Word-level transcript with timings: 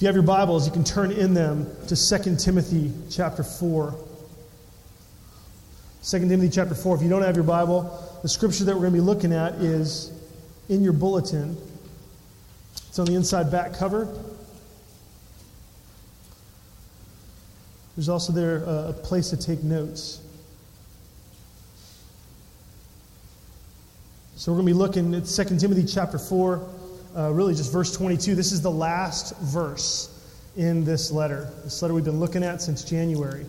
If 0.00 0.04
you 0.04 0.06
have 0.06 0.16
your 0.16 0.24
Bibles, 0.24 0.64
you 0.64 0.72
can 0.72 0.82
turn 0.82 1.12
in 1.12 1.34
them 1.34 1.66
to 1.88 1.94
2 1.94 2.36
Timothy 2.36 2.90
chapter 3.10 3.42
4. 3.42 3.94
2 6.02 6.18
Timothy 6.20 6.48
chapter 6.48 6.74
4. 6.74 6.96
If 6.96 7.02
you 7.02 7.10
don't 7.10 7.20
have 7.20 7.36
your 7.36 7.44
Bible, 7.44 8.18
the 8.22 8.28
scripture 8.30 8.64
that 8.64 8.72
we're 8.72 8.80
going 8.80 8.94
to 8.94 8.98
be 8.98 9.04
looking 9.04 9.34
at 9.34 9.56
is 9.56 10.10
in 10.70 10.82
your 10.82 10.94
bulletin. 10.94 11.54
It's 12.88 12.98
on 12.98 13.04
the 13.04 13.14
inside 13.14 13.52
back 13.52 13.74
cover. 13.74 14.08
There's 17.94 18.08
also 18.08 18.32
there 18.32 18.66
uh, 18.66 18.88
a 18.88 18.92
place 18.94 19.28
to 19.28 19.36
take 19.36 19.62
notes. 19.62 20.22
So 24.36 24.50
we're 24.50 24.62
going 24.62 24.68
to 24.68 24.72
be 24.72 24.78
looking 24.78 25.14
at 25.14 25.26
2 25.26 25.58
Timothy 25.58 25.84
chapter 25.84 26.18
4, 26.18 26.66
uh, 27.16 27.30
really 27.30 27.54
just 27.54 27.72
verse 27.72 27.96
22. 27.96 28.34
This 28.34 28.52
is 28.52 28.62
the 28.62 28.70
last 28.70 29.36
verse 29.38 30.16
in 30.56 30.84
this 30.84 31.10
letter, 31.10 31.50
this 31.64 31.80
letter 31.82 31.94
we've 31.94 32.04
been 32.04 32.20
looking 32.20 32.42
at 32.42 32.60
since 32.60 32.84
January. 32.84 33.46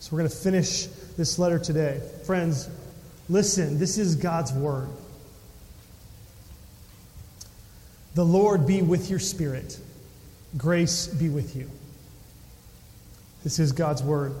So 0.00 0.10
we're 0.12 0.18
going 0.18 0.30
to 0.30 0.36
finish 0.36 0.86
this 1.16 1.38
letter 1.38 1.58
today. 1.58 2.00
Friends, 2.24 2.68
listen, 3.28 3.78
this 3.78 3.98
is 3.98 4.16
God's 4.16 4.52
word. 4.52 4.88
The 8.14 8.24
Lord 8.24 8.66
be 8.66 8.82
with 8.82 9.08
your 9.08 9.18
spirit. 9.18 9.78
Grace 10.56 11.06
be 11.06 11.28
with 11.28 11.56
you. 11.56 11.70
This 13.42 13.58
is 13.58 13.72
God's 13.72 14.02
word. 14.02 14.34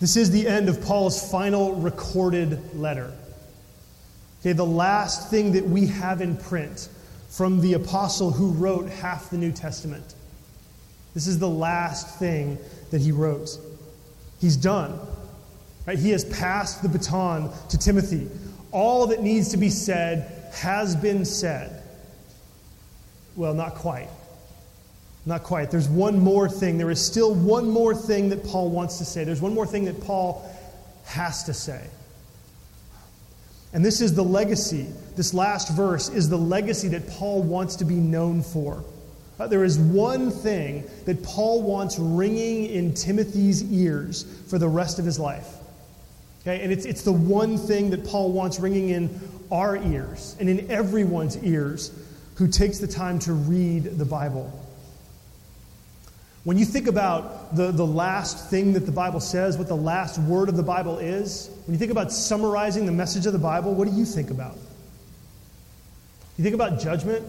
This 0.00 0.16
is 0.16 0.30
the 0.30 0.46
end 0.46 0.68
of 0.68 0.82
Paul's 0.82 1.30
final 1.30 1.74
recorded 1.74 2.76
letter. 2.76 3.12
Okay, 4.46 4.52
the 4.52 4.64
last 4.64 5.28
thing 5.28 5.50
that 5.54 5.64
we 5.64 5.86
have 5.86 6.20
in 6.20 6.36
print 6.36 6.88
from 7.28 7.60
the 7.60 7.72
apostle 7.72 8.30
who 8.30 8.52
wrote 8.52 8.88
half 8.88 9.28
the 9.28 9.36
New 9.36 9.50
Testament. 9.50 10.14
This 11.14 11.26
is 11.26 11.40
the 11.40 11.48
last 11.48 12.20
thing 12.20 12.56
that 12.92 13.00
he 13.00 13.10
wrote. 13.10 13.58
He's 14.40 14.56
done. 14.56 15.00
Right? 15.84 15.98
He 15.98 16.10
has 16.10 16.24
passed 16.26 16.80
the 16.80 16.88
baton 16.88 17.50
to 17.70 17.76
Timothy. 17.76 18.30
All 18.70 19.08
that 19.08 19.20
needs 19.20 19.48
to 19.48 19.56
be 19.56 19.68
said 19.68 20.52
has 20.52 20.94
been 20.94 21.24
said. 21.24 21.82
Well, 23.34 23.52
not 23.52 23.74
quite. 23.74 24.10
Not 25.24 25.42
quite. 25.42 25.72
There's 25.72 25.88
one 25.88 26.20
more 26.20 26.48
thing. 26.48 26.78
There 26.78 26.92
is 26.92 27.04
still 27.04 27.34
one 27.34 27.68
more 27.68 27.96
thing 27.96 28.28
that 28.28 28.44
Paul 28.44 28.70
wants 28.70 28.98
to 28.98 29.04
say. 29.04 29.24
There's 29.24 29.42
one 29.42 29.54
more 29.54 29.66
thing 29.66 29.86
that 29.86 30.00
Paul 30.02 30.48
has 31.04 31.42
to 31.42 31.52
say. 31.52 31.84
And 33.72 33.84
this 33.84 34.00
is 34.00 34.14
the 34.14 34.24
legacy. 34.24 34.86
This 35.16 35.34
last 35.34 35.70
verse 35.76 36.08
is 36.08 36.28
the 36.28 36.38
legacy 36.38 36.88
that 36.88 37.08
Paul 37.08 37.42
wants 37.42 37.76
to 37.76 37.84
be 37.84 37.96
known 37.96 38.42
for. 38.42 38.84
Uh, 39.38 39.46
there 39.46 39.64
is 39.64 39.78
one 39.78 40.30
thing 40.30 40.88
that 41.04 41.22
Paul 41.22 41.62
wants 41.62 41.98
ringing 41.98 42.66
in 42.66 42.94
Timothy's 42.94 43.70
ears 43.70 44.24
for 44.48 44.58
the 44.58 44.68
rest 44.68 44.98
of 44.98 45.04
his 45.04 45.18
life. 45.18 45.56
Okay? 46.40 46.62
And 46.62 46.72
it's, 46.72 46.86
it's 46.86 47.02
the 47.02 47.12
one 47.12 47.58
thing 47.58 47.90
that 47.90 48.06
Paul 48.06 48.32
wants 48.32 48.58
ringing 48.58 48.90
in 48.90 49.20
our 49.50 49.76
ears 49.76 50.36
and 50.40 50.48
in 50.48 50.70
everyone's 50.70 51.36
ears 51.44 51.92
who 52.36 52.48
takes 52.48 52.78
the 52.78 52.86
time 52.86 53.18
to 53.20 53.32
read 53.32 53.98
the 53.98 54.04
Bible. 54.04 54.50
When 56.46 56.56
you 56.56 56.64
think 56.64 56.86
about 56.86 57.56
the, 57.56 57.72
the 57.72 57.84
last 57.84 58.50
thing 58.50 58.74
that 58.74 58.86
the 58.86 58.92
Bible 58.92 59.18
says, 59.18 59.58
what 59.58 59.66
the 59.66 59.74
last 59.74 60.16
word 60.16 60.48
of 60.48 60.56
the 60.56 60.62
Bible 60.62 60.98
is, 60.98 61.50
when 61.66 61.74
you 61.74 61.78
think 61.80 61.90
about 61.90 62.12
summarizing 62.12 62.86
the 62.86 62.92
message 62.92 63.26
of 63.26 63.32
the 63.32 63.38
Bible, 63.40 63.74
what 63.74 63.88
do 63.88 63.92
you 63.92 64.04
think 64.04 64.30
about? 64.30 64.56
You 66.38 66.44
think 66.44 66.54
about 66.54 66.78
judgment? 66.78 67.26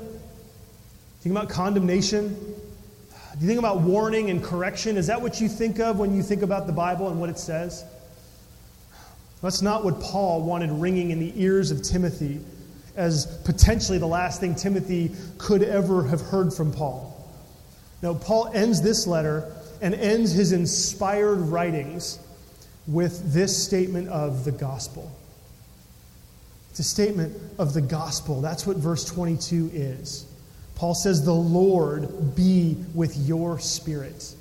Think 1.21 1.33
about 1.33 1.49
condemnation? 1.49 2.29
Do 2.29 3.39
you 3.39 3.47
think 3.47 3.57
about 3.57 3.81
warning 3.81 4.29
and 4.29 4.43
correction? 4.43 4.97
Is 4.97 5.07
that 5.07 5.19
what 5.19 5.41
you 5.41 5.49
think 5.49 5.79
of 5.79 5.97
when 5.97 6.15
you 6.15 6.21
think 6.21 6.43
about 6.43 6.67
the 6.67 6.73
Bible 6.73 7.09
and 7.09 7.19
what 7.19 7.31
it 7.31 7.39
says? 7.39 7.83
That's 9.41 9.63
not 9.63 9.83
what 9.83 9.99
Paul 9.99 10.43
wanted 10.43 10.69
ringing 10.69 11.09
in 11.09 11.19
the 11.19 11.33
ears 11.41 11.71
of 11.71 11.81
Timothy 11.81 12.39
as 12.95 13.25
potentially 13.45 13.97
the 13.97 14.05
last 14.05 14.39
thing 14.39 14.53
Timothy 14.53 15.15
could 15.39 15.63
ever 15.63 16.03
have 16.03 16.21
heard 16.21 16.53
from 16.53 16.71
Paul. 16.71 17.16
Now, 18.01 18.13
Paul 18.13 18.51
ends 18.53 18.81
this 18.81 19.07
letter 19.07 19.51
and 19.81 19.93
ends 19.95 20.31
his 20.31 20.51
inspired 20.51 21.37
writings 21.37 22.19
with 22.87 23.33
this 23.33 23.63
statement 23.63 24.09
of 24.09 24.45
the 24.45 24.51
gospel. 24.51 25.11
It's 26.69 26.79
a 26.79 26.83
statement 26.83 27.35
of 27.57 27.73
the 27.73 27.81
gospel. 27.81 28.41
That's 28.41 28.67
what 28.67 28.77
verse 28.77 29.03
22 29.05 29.71
is. 29.73 30.25
Paul 30.75 30.93
says, 30.93 31.25
The 31.25 31.33
Lord 31.33 32.35
be 32.35 32.77
with 32.93 33.17
your 33.17 33.59
spirit. 33.59 34.35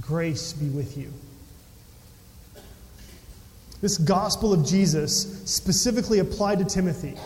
Grace 0.00 0.52
be 0.52 0.68
with 0.68 0.96
you. 0.96 1.12
This 3.80 3.98
gospel 3.98 4.52
of 4.52 4.64
Jesus 4.64 5.42
specifically 5.50 6.18
applied 6.18 6.58
to 6.60 6.64
Timothy. 6.64 7.16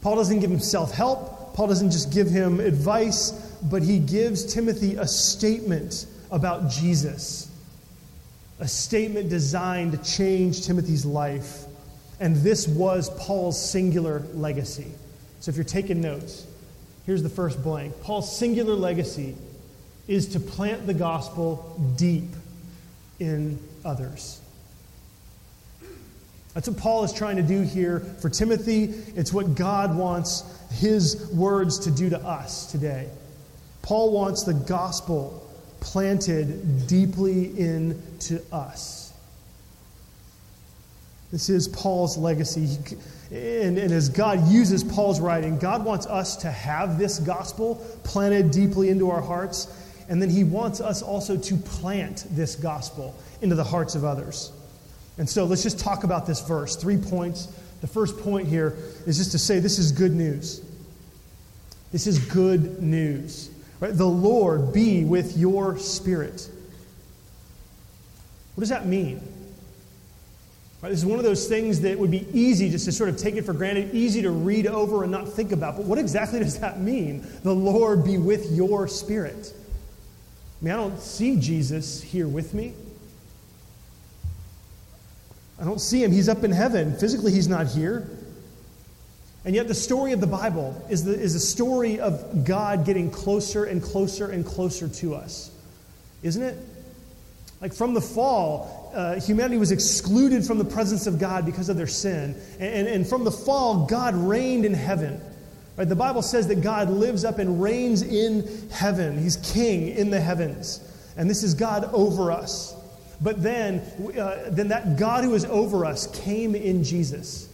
Paul 0.00 0.16
doesn't 0.16 0.40
give 0.40 0.50
him 0.50 0.60
self 0.60 0.92
help, 0.92 1.39
Paul 1.54 1.68
doesn't 1.68 1.90
just 1.90 2.12
give 2.12 2.28
him 2.28 2.60
advice, 2.60 3.30
but 3.62 3.82
he 3.82 3.98
gives 3.98 4.52
Timothy 4.52 4.96
a 4.96 5.06
statement 5.06 6.06
about 6.30 6.70
Jesus, 6.70 7.50
a 8.58 8.68
statement 8.68 9.28
designed 9.28 9.92
to 9.92 9.98
change 9.98 10.66
Timothy's 10.66 11.04
life. 11.04 11.64
And 12.20 12.36
this 12.36 12.68
was 12.68 13.10
Paul's 13.18 13.60
singular 13.60 14.22
legacy. 14.34 14.92
So 15.40 15.50
if 15.50 15.56
you're 15.56 15.64
taking 15.64 16.00
notes, 16.00 16.46
here's 17.06 17.22
the 17.22 17.30
first 17.30 17.62
blank 17.62 18.00
Paul's 18.02 18.36
singular 18.36 18.74
legacy 18.74 19.34
is 20.06 20.28
to 20.28 20.40
plant 20.40 20.86
the 20.86 20.94
gospel 20.94 21.80
deep 21.96 22.24
in 23.18 23.58
others. 23.84 24.39
That's 26.54 26.68
what 26.68 26.78
Paul 26.78 27.04
is 27.04 27.12
trying 27.12 27.36
to 27.36 27.42
do 27.42 27.62
here 27.62 28.00
for 28.20 28.28
Timothy. 28.28 28.84
It's 29.14 29.32
what 29.32 29.54
God 29.54 29.96
wants 29.96 30.42
his 30.70 31.30
words 31.32 31.78
to 31.80 31.90
do 31.90 32.10
to 32.10 32.18
us 32.18 32.70
today. 32.70 33.08
Paul 33.82 34.12
wants 34.12 34.42
the 34.42 34.54
gospel 34.54 35.46
planted 35.80 36.86
deeply 36.86 37.58
into 37.58 38.42
us. 38.52 39.12
This 41.32 41.48
is 41.48 41.68
Paul's 41.68 42.18
legacy. 42.18 42.76
And, 43.30 43.78
and, 43.78 43.92
as 43.92 44.08
God 44.08 44.48
uses 44.48 44.82
Paul's 44.82 45.20
writing, 45.20 45.58
God 45.58 45.84
wants 45.84 46.06
us 46.06 46.36
to 46.38 46.50
have 46.50 46.98
this 46.98 47.20
gospel 47.20 47.76
planted 48.02 48.50
deeply 48.50 48.88
into 48.88 49.10
our 49.10 49.22
hearts. 49.22 49.68
And 50.08 50.20
then 50.20 50.28
he 50.28 50.42
wants 50.42 50.80
us 50.80 51.02
also 51.02 51.36
to 51.36 51.56
plant 51.56 52.26
this 52.30 52.56
gospel 52.56 53.14
into 53.40 53.54
the 53.54 53.62
hearts 53.62 53.94
of 53.94 54.04
others. 54.04 54.50
And 55.20 55.28
so 55.28 55.44
let's 55.44 55.62
just 55.62 55.78
talk 55.78 56.02
about 56.04 56.26
this 56.26 56.40
verse. 56.40 56.76
Three 56.76 56.96
points. 56.96 57.48
The 57.82 57.86
first 57.86 58.18
point 58.20 58.48
here 58.48 58.74
is 59.06 59.18
just 59.18 59.32
to 59.32 59.38
say 59.38 59.58
this 59.58 59.78
is 59.78 59.92
good 59.92 60.12
news. 60.12 60.64
This 61.92 62.06
is 62.06 62.18
good 62.18 62.82
news. 62.82 63.50
Right? 63.80 63.94
The 63.94 64.06
Lord 64.06 64.72
be 64.72 65.04
with 65.04 65.36
your 65.36 65.76
spirit. 65.76 66.48
What 68.54 68.62
does 68.62 68.70
that 68.70 68.86
mean? 68.86 69.20
Right, 70.80 70.88
this 70.88 71.00
is 71.00 71.04
one 71.04 71.18
of 71.18 71.24
those 71.26 71.46
things 71.46 71.82
that 71.82 71.98
would 71.98 72.10
be 72.10 72.26
easy 72.32 72.70
just 72.70 72.86
to 72.86 72.92
sort 72.92 73.10
of 73.10 73.18
take 73.18 73.34
it 73.34 73.42
for 73.44 73.52
granted, 73.52 73.94
easy 73.94 74.22
to 74.22 74.30
read 74.30 74.66
over 74.66 75.02
and 75.02 75.12
not 75.12 75.28
think 75.28 75.52
about. 75.52 75.76
But 75.76 75.84
what 75.84 75.98
exactly 75.98 76.38
does 76.42 76.58
that 76.60 76.80
mean? 76.80 77.26
The 77.42 77.54
Lord 77.54 78.04
be 78.04 78.16
with 78.16 78.50
your 78.52 78.88
spirit. 78.88 79.52
I 80.62 80.64
mean, 80.64 80.72
I 80.72 80.78
don't 80.78 80.98
see 80.98 81.36
Jesus 81.36 82.00
here 82.00 82.26
with 82.26 82.54
me. 82.54 82.72
I 85.60 85.64
don't 85.64 85.80
see 85.80 86.02
him. 86.02 86.10
He's 86.10 86.28
up 86.28 86.42
in 86.42 86.52
heaven. 86.52 86.96
Physically, 86.96 87.32
he's 87.32 87.48
not 87.48 87.66
here. 87.66 88.08
And 89.44 89.54
yet, 89.54 89.68
the 89.68 89.74
story 89.74 90.12
of 90.12 90.20
the 90.20 90.26
Bible 90.26 90.84
is, 90.90 91.04
the, 91.04 91.12
is 91.12 91.34
a 91.34 91.40
story 91.40 92.00
of 92.00 92.44
God 92.44 92.84
getting 92.84 93.10
closer 93.10 93.64
and 93.64 93.82
closer 93.82 94.30
and 94.30 94.44
closer 94.44 94.88
to 94.88 95.14
us. 95.14 95.50
Isn't 96.22 96.42
it? 96.42 96.58
Like 97.60 97.74
from 97.74 97.94
the 97.94 98.00
fall, 98.00 98.90
uh, 98.94 99.20
humanity 99.20 99.58
was 99.58 99.70
excluded 99.70 100.44
from 100.44 100.58
the 100.58 100.64
presence 100.64 101.06
of 101.06 101.18
God 101.18 101.44
because 101.44 101.68
of 101.68 101.76
their 101.76 101.86
sin. 101.86 102.34
And, 102.58 102.74
and, 102.74 102.88
and 102.88 103.06
from 103.06 103.24
the 103.24 103.30
fall, 103.30 103.86
God 103.86 104.14
reigned 104.14 104.64
in 104.64 104.74
heaven. 104.74 105.20
Right? 105.76 105.88
The 105.88 105.96
Bible 105.96 106.22
says 106.22 106.48
that 106.48 106.62
God 106.62 106.88
lives 106.90 107.24
up 107.24 107.38
and 107.38 107.62
reigns 107.62 108.02
in 108.02 108.68
heaven. 108.70 109.18
He's 109.18 109.36
king 109.36 109.88
in 109.88 110.10
the 110.10 110.20
heavens. 110.20 110.80
And 111.16 111.28
this 111.28 111.42
is 111.42 111.54
God 111.54 111.88
over 111.92 112.32
us. 112.32 112.74
But 113.20 113.42
then, 113.42 113.80
uh, 114.18 114.48
then 114.48 114.68
that 114.68 114.98
God 114.98 115.24
who 115.24 115.34
is 115.34 115.44
over 115.44 115.84
us 115.84 116.06
came 116.24 116.54
in 116.54 116.84
Jesus. 116.84 117.48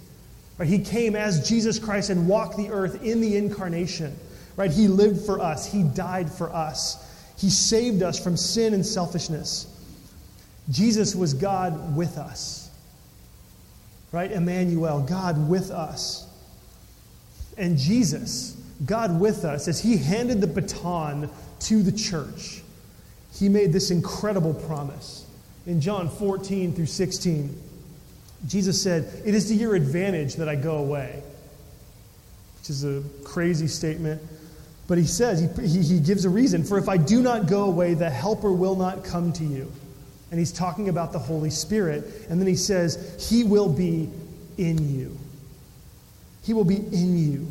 Right? 0.59 0.69
He 0.69 0.79
came 0.79 1.17
as 1.17 1.49
Jesus 1.49 1.79
Christ 1.79 2.11
and 2.11 2.29
walked 2.29 2.57
the 2.57 2.71
earth 2.71 3.03
in 3.03 3.21
the 3.21 3.37
incarnation. 3.37 4.17
Right? 4.57 4.71
He 4.71 4.89
lived 4.89 5.27
for 5.27 5.41
us, 5.41 5.71
He 5.71 5.83
died 5.83 6.31
for 6.31 6.51
us, 6.51 7.05
He 7.37 7.51
saved 7.51 8.03
us 8.03 8.23
from 8.23 8.37
sin 8.37 8.75
and 8.75 8.87
selfishness. 8.87 9.73
Jesus 10.71 11.15
was 11.15 11.35
God 11.35 11.97
with 11.97 12.17
us. 12.17 12.71
Right? 14.13 14.31
Emmanuel, 14.31 15.01
God 15.03 15.49
with 15.49 15.71
us. 15.71 16.27
And 17.59 17.77
Jesus, 17.77 18.57
God 18.85 19.19
with 19.21 19.45
us, 19.45 19.69
as 19.69 19.81
He 19.81 19.97
handed 19.97 20.41
the 20.41 20.47
baton 20.47 21.29
to 21.61 21.83
the 21.83 21.93
church, 21.93 22.63
He 23.35 23.49
made 23.49 23.73
this 23.73 23.91
incredible 23.91 24.55
promise. 24.55 25.26
In 25.67 25.81
John 25.81 26.09
14 26.09 26.75
through 26.75 26.87
16, 26.87 27.63
Jesus 28.47 28.81
said, 28.81 29.23
It 29.25 29.35
is 29.35 29.49
to 29.49 29.55
your 29.55 29.75
advantage 29.75 30.37
that 30.37 30.49
I 30.49 30.55
go 30.55 30.77
away, 30.77 31.23
which 32.59 32.71
is 32.71 32.85
a 32.85 33.03
crazy 33.25 33.67
statement. 33.67 34.23
But 34.89 34.99
he 34.99 35.05
says, 35.05 35.41
he, 35.59 35.83
he, 35.83 35.99
gives 35.99 36.25
a 36.25 36.31
reason. 36.31 36.63
For 36.63 36.79
if 36.79 36.89
I 36.89 36.97
do 36.97 37.21
not 37.21 37.49
go 37.49 37.65
away, 37.65 37.95
the 37.95 38.09
Helper 38.09 38.53
will 38.53 38.77
not 38.77 39.05
come 39.05 39.33
to 39.33 39.45
you. 39.45 39.71
And 40.31 40.39
he's 40.39 40.53
talking 40.53 40.89
about 40.89 41.13
the 41.13 41.19
Holy 41.19 41.51
Spirit. 41.51 42.05
And 42.29 42.41
then 42.41 42.47
he 42.47 42.55
says, 42.57 43.29
He 43.29 43.43
will 43.43 43.69
be 43.69 44.09
in 44.59 44.97
you. 44.97 45.17
He 46.45 46.53
will 46.53 46.65
be 46.65 46.77
in 46.77 47.19
you. 47.19 47.51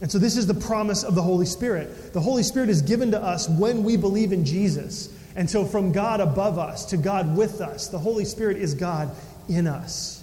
And 0.00 0.12
so, 0.12 0.18
this 0.18 0.36
is 0.36 0.46
the 0.46 0.54
promise 0.54 1.02
of 1.02 1.14
the 1.14 1.22
Holy 1.22 1.46
Spirit. 1.46 2.12
The 2.12 2.20
Holy 2.20 2.42
Spirit 2.42 2.68
is 2.68 2.82
given 2.82 3.12
to 3.12 3.22
us 3.22 3.48
when 3.48 3.84
we 3.84 3.96
believe 3.96 4.32
in 4.32 4.44
Jesus. 4.44 5.13
And 5.36 5.50
so, 5.50 5.64
from 5.64 5.92
God 5.92 6.20
above 6.20 6.58
us 6.58 6.86
to 6.86 6.96
God 6.96 7.36
with 7.36 7.60
us, 7.60 7.88
the 7.88 7.98
Holy 7.98 8.24
Spirit 8.24 8.56
is 8.56 8.74
God 8.74 9.10
in 9.48 9.66
us. 9.66 10.22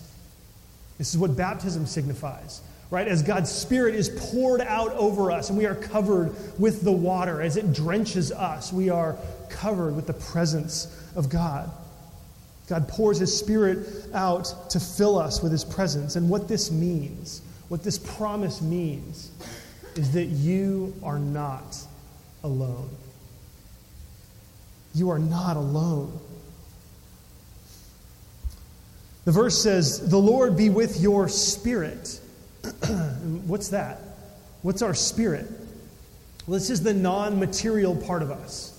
This 0.98 1.14
is 1.14 1.18
what 1.18 1.36
baptism 1.36 1.86
signifies, 1.86 2.62
right? 2.92 3.08
As 3.08 3.24
God's 3.24 3.52
Spirit 3.52 3.96
is 3.96 4.10
poured 4.32 4.62
out 4.62 4.92
over 4.92 5.32
us 5.32 5.50
and 5.50 5.58
we 5.58 5.66
are 5.66 5.76
covered 5.76 6.34
with 6.60 6.84
the 6.84 6.92
water, 6.92 7.42
as 7.42 7.58
it 7.58 7.74
drenches 7.74 8.32
us, 8.32 8.72
we 8.72 8.90
are 8.90 9.18
covered 9.50 9.96
with 9.96 10.08
the 10.08 10.14
presence 10.14 10.88
of 11.16 11.28
God. 11.30 11.70
God 12.68 12.88
pours 12.88 13.18
His 13.18 13.38
Spirit 13.38 13.86
out 14.14 14.70
to 14.70 14.80
fill 14.80 15.18
us 15.18 15.44
with 15.44 15.52
His 15.52 15.66
presence. 15.66 16.16
And 16.16 16.30
what 16.30 16.48
this 16.48 16.72
means, 16.72 17.42
what 17.68 17.84
this 17.84 17.98
promise 17.98 18.62
means, 18.62 19.32
is 19.96 20.14
that 20.14 20.26
you 20.26 20.94
are 21.04 21.20
not 21.20 21.76
alone. 22.44 22.90
You 24.94 25.10
are 25.12 25.20
not 25.20 25.58
alone. 25.58 26.20
The 29.26 29.32
verse 29.32 29.62
says, 29.62 30.10
The 30.10 30.18
Lord 30.18 30.58
be 30.58 30.70
with 30.70 31.00
your 31.00 31.28
spirit. 31.28 32.20
What's 33.46 33.70
that? 33.70 34.00
What's 34.62 34.82
our 34.82 34.94
spirit? 34.94 35.48
Well, 36.48 36.60
this 36.60 36.70
is 36.70 36.82
the 36.82 36.94
non 36.94 37.40
material 37.40 37.96
part 37.96 38.22
of 38.22 38.32
us. 38.32 38.78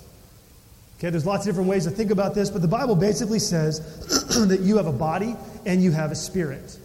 Okay, 0.98 1.10
there's 1.10 1.26
lots 1.26 1.44
of 1.46 1.50
different 1.50 1.68
ways 1.68 1.84
to 1.84 1.90
think 1.90 2.10
about 2.10 2.34
this, 2.34 2.48
but 2.50 2.62
the 2.62 2.68
Bible 2.68 2.94
basically 2.94 3.40
says 3.40 3.80
that 4.48 4.60
you 4.60 4.76
have 4.76 4.86
a 4.86 4.92
body 4.92 5.36
and 5.66 5.82
you 5.82 5.90
have 5.90 6.12
a 6.12 6.14
spirit. 6.14 6.78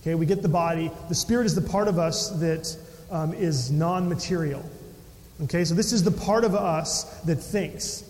Okay, 0.00 0.14
we 0.14 0.26
get 0.26 0.42
the 0.42 0.48
body. 0.48 0.90
The 1.08 1.14
spirit 1.14 1.46
is 1.46 1.54
the 1.54 1.60
part 1.60 1.88
of 1.88 1.98
us 1.98 2.30
that 2.40 2.76
um, 3.10 3.34
is 3.34 3.70
non 3.70 4.08
material. 4.08 4.64
Okay, 5.44 5.64
so 5.64 5.74
this 5.74 5.92
is 5.92 6.02
the 6.02 6.10
part 6.10 6.44
of 6.44 6.54
us 6.54 7.04
that 7.22 7.36
thinks. 7.36 8.04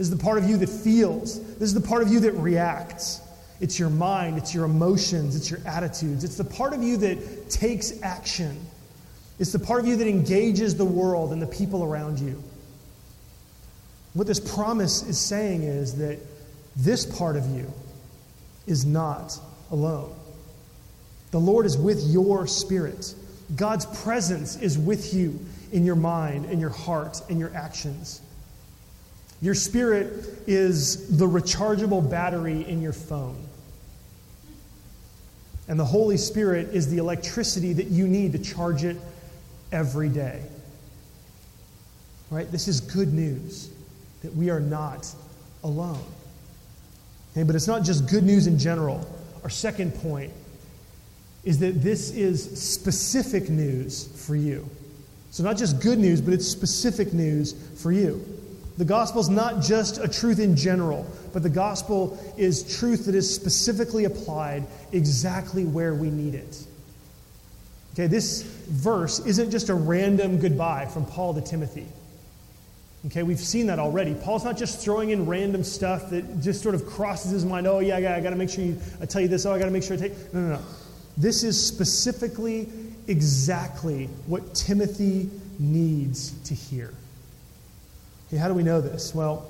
This 0.00 0.06
is 0.06 0.16
the 0.16 0.24
part 0.24 0.38
of 0.38 0.48
you 0.48 0.56
that 0.56 0.70
feels. 0.70 1.38
This 1.58 1.68
is 1.68 1.74
the 1.74 1.86
part 1.86 2.00
of 2.00 2.08
you 2.08 2.20
that 2.20 2.32
reacts. 2.32 3.20
It's 3.60 3.78
your 3.78 3.90
mind, 3.90 4.38
it's 4.38 4.54
your 4.54 4.64
emotions, 4.64 5.36
it's 5.36 5.50
your 5.50 5.60
attitudes. 5.66 6.24
It's 6.24 6.38
the 6.38 6.44
part 6.44 6.72
of 6.72 6.82
you 6.82 6.96
that 6.96 7.50
takes 7.50 8.00
action. 8.00 8.58
It's 9.38 9.52
the 9.52 9.58
part 9.58 9.78
of 9.78 9.86
you 9.86 9.96
that 9.96 10.08
engages 10.08 10.74
the 10.74 10.86
world 10.86 11.34
and 11.34 11.42
the 11.42 11.46
people 11.46 11.84
around 11.84 12.18
you. 12.18 12.42
What 14.14 14.26
this 14.26 14.40
promise 14.40 15.02
is 15.02 15.18
saying 15.18 15.64
is 15.64 15.96
that 15.96 16.18
this 16.76 17.04
part 17.04 17.36
of 17.36 17.44
you 17.50 17.70
is 18.66 18.86
not 18.86 19.38
alone. 19.70 20.14
The 21.30 21.40
Lord 21.40 21.66
is 21.66 21.76
with 21.76 22.02
your 22.04 22.46
spirit. 22.46 23.14
God's 23.54 23.84
presence 24.02 24.56
is 24.56 24.78
with 24.78 25.12
you 25.12 25.38
in 25.72 25.84
your 25.84 25.94
mind, 25.94 26.46
in 26.46 26.58
your 26.58 26.70
heart, 26.70 27.20
in 27.28 27.38
your 27.38 27.54
actions. 27.54 28.22
Your 29.42 29.54
spirit 29.54 30.12
is 30.46 31.16
the 31.16 31.26
rechargeable 31.26 32.08
battery 32.08 32.66
in 32.68 32.82
your 32.82 32.92
phone. 32.92 33.46
And 35.68 35.78
the 35.78 35.84
Holy 35.84 36.16
Spirit 36.16 36.74
is 36.74 36.90
the 36.90 36.98
electricity 36.98 37.72
that 37.74 37.86
you 37.86 38.08
need 38.08 38.32
to 38.32 38.38
charge 38.38 38.84
it 38.84 38.96
every 39.72 40.08
day. 40.08 40.42
Right? 42.30 42.50
This 42.50 42.68
is 42.68 42.80
good 42.80 43.12
news 43.12 43.70
that 44.22 44.34
we 44.34 44.50
are 44.50 44.60
not 44.60 45.08
alone. 45.64 46.04
Okay, 47.32 47.44
but 47.44 47.54
it's 47.54 47.68
not 47.68 47.84
just 47.84 48.10
good 48.10 48.24
news 48.24 48.46
in 48.46 48.58
general. 48.58 49.06
Our 49.42 49.50
second 49.50 49.94
point 49.94 50.32
is 51.44 51.58
that 51.60 51.82
this 51.82 52.10
is 52.10 52.60
specific 52.60 53.48
news 53.48 54.06
for 54.26 54.36
you. 54.36 54.68
So, 55.30 55.44
not 55.44 55.56
just 55.56 55.80
good 55.80 55.98
news, 55.98 56.20
but 56.20 56.34
it's 56.34 56.46
specific 56.46 57.12
news 57.12 57.54
for 57.80 57.92
you. 57.92 58.39
The 58.80 58.86
gospel 58.86 59.20
is 59.20 59.28
not 59.28 59.60
just 59.60 59.98
a 59.98 60.08
truth 60.08 60.38
in 60.38 60.56
general, 60.56 61.06
but 61.34 61.42
the 61.42 61.50
gospel 61.50 62.18
is 62.38 62.78
truth 62.78 63.04
that 63.04 63.14
is 63.14 63.32
specifically 63.32 64.06
applied 64.06 64.66
exactly 64.90 65.66
where 65.66 65.92
we 65.92 66.08
need 66.08 66.34
it. 66.34 66.64
Okay, 67.92 68.06
this 68.06 68.40
verse 68.40 69.18
isn't 69.26 69.50
just 69.50 69.68
a 69.68 69.74
random 69.74 70.38
goodbye 70.38 70.86
from 70.86 71.04
Paul 71.04 71.34
to 71.34 71.42
Timothy. 71.42 71.86
Okay, 73.08 73.22
we've 73.22 73.38
seen 73.38 73.66
that 73.66 73.78
already. 73.78 74.14
Paul's 74.14 74.46
not 74.46 74.56
just 74.56 74.80
throwing 74.80 75.10
in 75.10 75.26
random 75.26 75.62
stuff 75.62 76.08
that 76.08 76.40
just 76.40 76.62
sort 76.62 76.74
of 76.74 76.86
crosses 76.86 77.32
his 77.32 77.44
mind. 77.44 77.66
Oh, 77.66 77.80
yeah, 77.80 77.96
I 77.96 78.20
got, 78.22 78.30
to 78.30 78.36
make 78.36 78.48
sure 78.48 78.64
you, 78.64 78.80
I 79.02 79.04
tell 79.04 79.20
you 79.20 79.28
this. 79.28 79.44
Oh, 79.44 79.52
I 79.52 79.58
got 79.58 79.66
to 79.66 79.72
make 79.72 79.82
sure 79.82 79.98
I 79.98 80.00
take. 80.00 80.32
No, 80.32 80.40
no, 80.40 80.48
no. 80.54 80.62
This 81.18 81.44
is 81.44 81.62
specifically, 81.62 82.66
exactly 83.08 84.06
what 84.26 84.54
Timothy 84.54 85.28
needs 85.58 86.30
to 86.44 86.54
hear. 86.54 86.94
Okay, 88.30 88.38
how 88.38 88.46
do 88.46 88.54
we 88.54 88.62
know 88.62 88.80
this? 88.80 89.12
Well, 89.12 89.44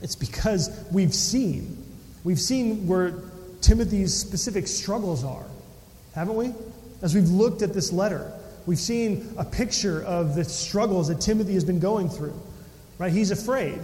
it's 0.00 0.16
because 0.16 0.70
we've 0.90 1.14
seen. 1.14 1.84
We've 2.24 2.40
seen 2.40 2.86
where 2.86 3.12
Timothy's 3.60 4.14
specific 4.14 4.68
struggles 4.68 5.22
are, 5.22 5.44
haven't 6.14 6.36
we? 6.36 6.54
As 7.02 7.14
we've 7.14 7.28
looked 7.28 7.60
at 7.60 7.74
this 7.74 7.92
letter, 7.92 8.32
we've 8.64 8.78
seen 8.78 9.34
a 9.36 9.44
picture 9.44 10.02
of 10.02 10.34
the 10.34 10.44
struggles 10.44 11.08
that 11.08 11.20
Timothy 11.20 11.52
has 11.52 11.64
been 11.64 11.78
going 11.78 12.08
through. 12.08 12.40
Right? 12.96 13.12
He's 13.12 13.32
afraid. 13.32 13.78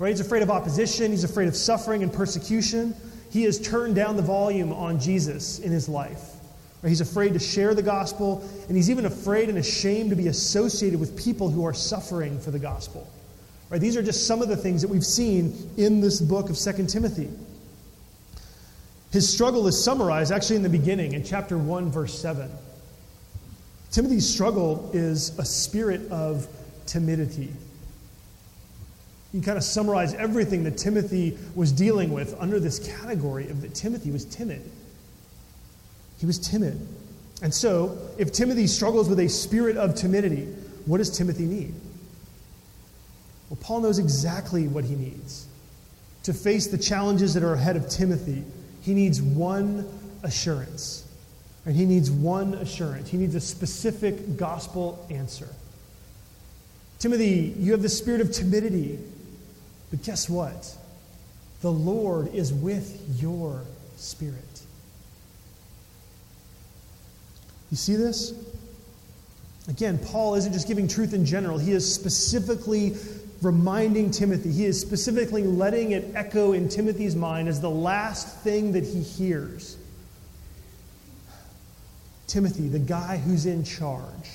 Right? 0.00 0.10
He's 0.10 0.20
afraid 0.20 0.42
of 0.42 0.50
opposition, 0.50 1.12
he's 1.12 1.22
afraid 1.22 1.46
of 1.46 1.54
suffering 1.54 2.02
and 2.02 2.12
persecution. 2.12 2.92
He 3.30 3.44
has 3.44 3.60
turned 3.60 3.94
down 3.94 4.16
the 4.16 4.22
volume 4.22 4.72
on 4.72 4.98
Jesus 4.98 5.60
in 5.60 5.70
his 5.70 5.88
life. 5.88 6.22
Right? 6.82 6.88
He's 6.88 7.00
afraid 7.00 7.34
to 7.34 7.38
share 7.38 7.72
the 7.72 7.82
gospel, 7.82 8.42
and 8.66 8.76
he's 8.76 8.90
even 8.90 9.06
afraid 9.06 9.48
and 9.48 9.58
ashamed 9.58 10.10
to 10.10 10.16
be 10.16 10.26
associated 10.26 10.98
with 10.98 11.16
people 11.16 11.50
who 11.50 11.64
are 11.64 11.74
suffering 11.74 12.40
for 12.40 12.50
the 12.50 12.58
gospel. 12.58 13.08
Right? 13.70 13.80
These 13.80 13.96
are 13.96 14.02
just 14.02 14.26
some 14.26 14.40
of 14.40 14.48
the 14.48 14.56
things 14.56 14.82
that 14.82 14.88
we've 14.88 15.04
seen 15.04 15.70
in 15.76 16.00
this 16.00 16.20
book 16.20 16.48
of 16.48 16.58
2 16.58 16.86
Timothy. 16.86 17.28
His 19.10 19.30
struggle 19.30 19.66
is 19.66 19.82
summarized 19.82 20.32
actually 20.32 20.56
in 20.56 20.62
the 20.62 20.68
beginning, 20.68 21.14
in 21.14 21.24
chapter 21.24 21.56
1, 21.56 21.90
verse 21.90 22.18
7. 22.18 22.50
Timothy's 23.90 24.28
struggle 24.28 24.90
is 24.92 25.38
a 25.38 25.44
spirit 25.44 26.10
of 26.10 26.46
timidity. 26.86 27.52
You 29.32 29.42
kind 29.42 29.58
of 29.58 29.64
summarize 29.64 30.14
everything 30.14 30.64
that 30.64 30.78
Timothy 30.78 31.36
was 31.54 31.72
dealing 31.72 32.12
with 32.12 32.34
under 32.40 32.58
this 32.58 32.78
category 32.78 33.48
of 33.48 33.60
that 33.62 33.74
Timothy 33.74 34.10
was 34.10 34.24
timid. 34.24 34.62
He 36.18 36.26
was 36.26 36.38
timid. 36.38 36.86
And 37.42 37.54
so, 37.54 37.96
if 38.18 38.32
Timothy 38.32 38.66
struggles 38.66 39.08
with 39.08 39.20
a 39.20 39.28
spirit 39.28 39.76
of 39.76 39.94
timidity, 39.94 40.44
what 40.86 40.98
does 40.98 41.16
Timothy 41.16 41.44
need? 41.44 41.74
Well, 43.50 43.58
Paul 43.60 43.80
knows 43.80 43.98
exactly 43.98 44.68
what 44.68 44.84
he 44.84 44.94
needs. 44.94 45.46
To 46.24 46.34
face 46.34 46.66
the 46.66 46.78
challenges 46.78 47.34
that 47.34 47.42
are 47.42 47.54
ahead 47.54 47.76
of 47.76 47.88
Timothy, 47.88 48.44
he 48.82 48.94
needs 48.94 49.22
one 49.22 49.88
assurance. 50.22 51.06
And 51.64 51.74
he 51.74 51.84
needs 51.84 52.10
one 52.10 52.54
assurance. 52.54 53.08
He 53.08 53.16
needs 53.16 53.34
a 53.34 53.40
specific 53.40 54.36
gospel 54.36 55.06
answer. 55.10 55.48
Timothy, 56.98 57.54
you 57.58 57.72
have 57.72 57.82
the 57.82 57.88
spirit 57.88 58.20
of 58.20 58.32
timidity. 58.32 58.98
But 59.90 60.02
guess 60.02 60.28
what? 60.28 60.76
The 61.62 61.70
Lord 61.70 62.34
is 62.34 62.52
with 62.52 63.20
your 63.20 63.62
spirit. 63.96 64.34
You 67.70 67.76
see 67.76 67.96
this? 67.96 68.32
Again, 69.68 69.98
Paul 69.98 70.34
isn't 70.36 70.52
just 70.52 70.66
giving 70.66 70.88
truth 70.88 71.12
in 71.12 71.26
general, 71.26 71.58
he 71.58 71.72
is 71.72 71.94
specifically 71.94 72.96
reminding 73.42 74.10
Timothy, 74.10 74.50
he 74.50 74.64
is 74.64 74.80
specifically 74.80 75.44
letting 75.44 75.92
it 75.92 76.12
echo 76.14 76.52
in 76.52 76.68
Timothy's 76.68 77.14
mind 77.14 77.48
as 77.48 77.60
the 77.60 77.70
last 77.70 78.38
thing 78.38 78.72
that 78.72 78.84
he 78.84 79.00
hears. 79.00 79.76
Timothy, 82.26 82.68
the 82.68 82.78
guy 82.78 83.16
who's 83.16 83.46
in 83.46 83.64
charge, 83.64 84.30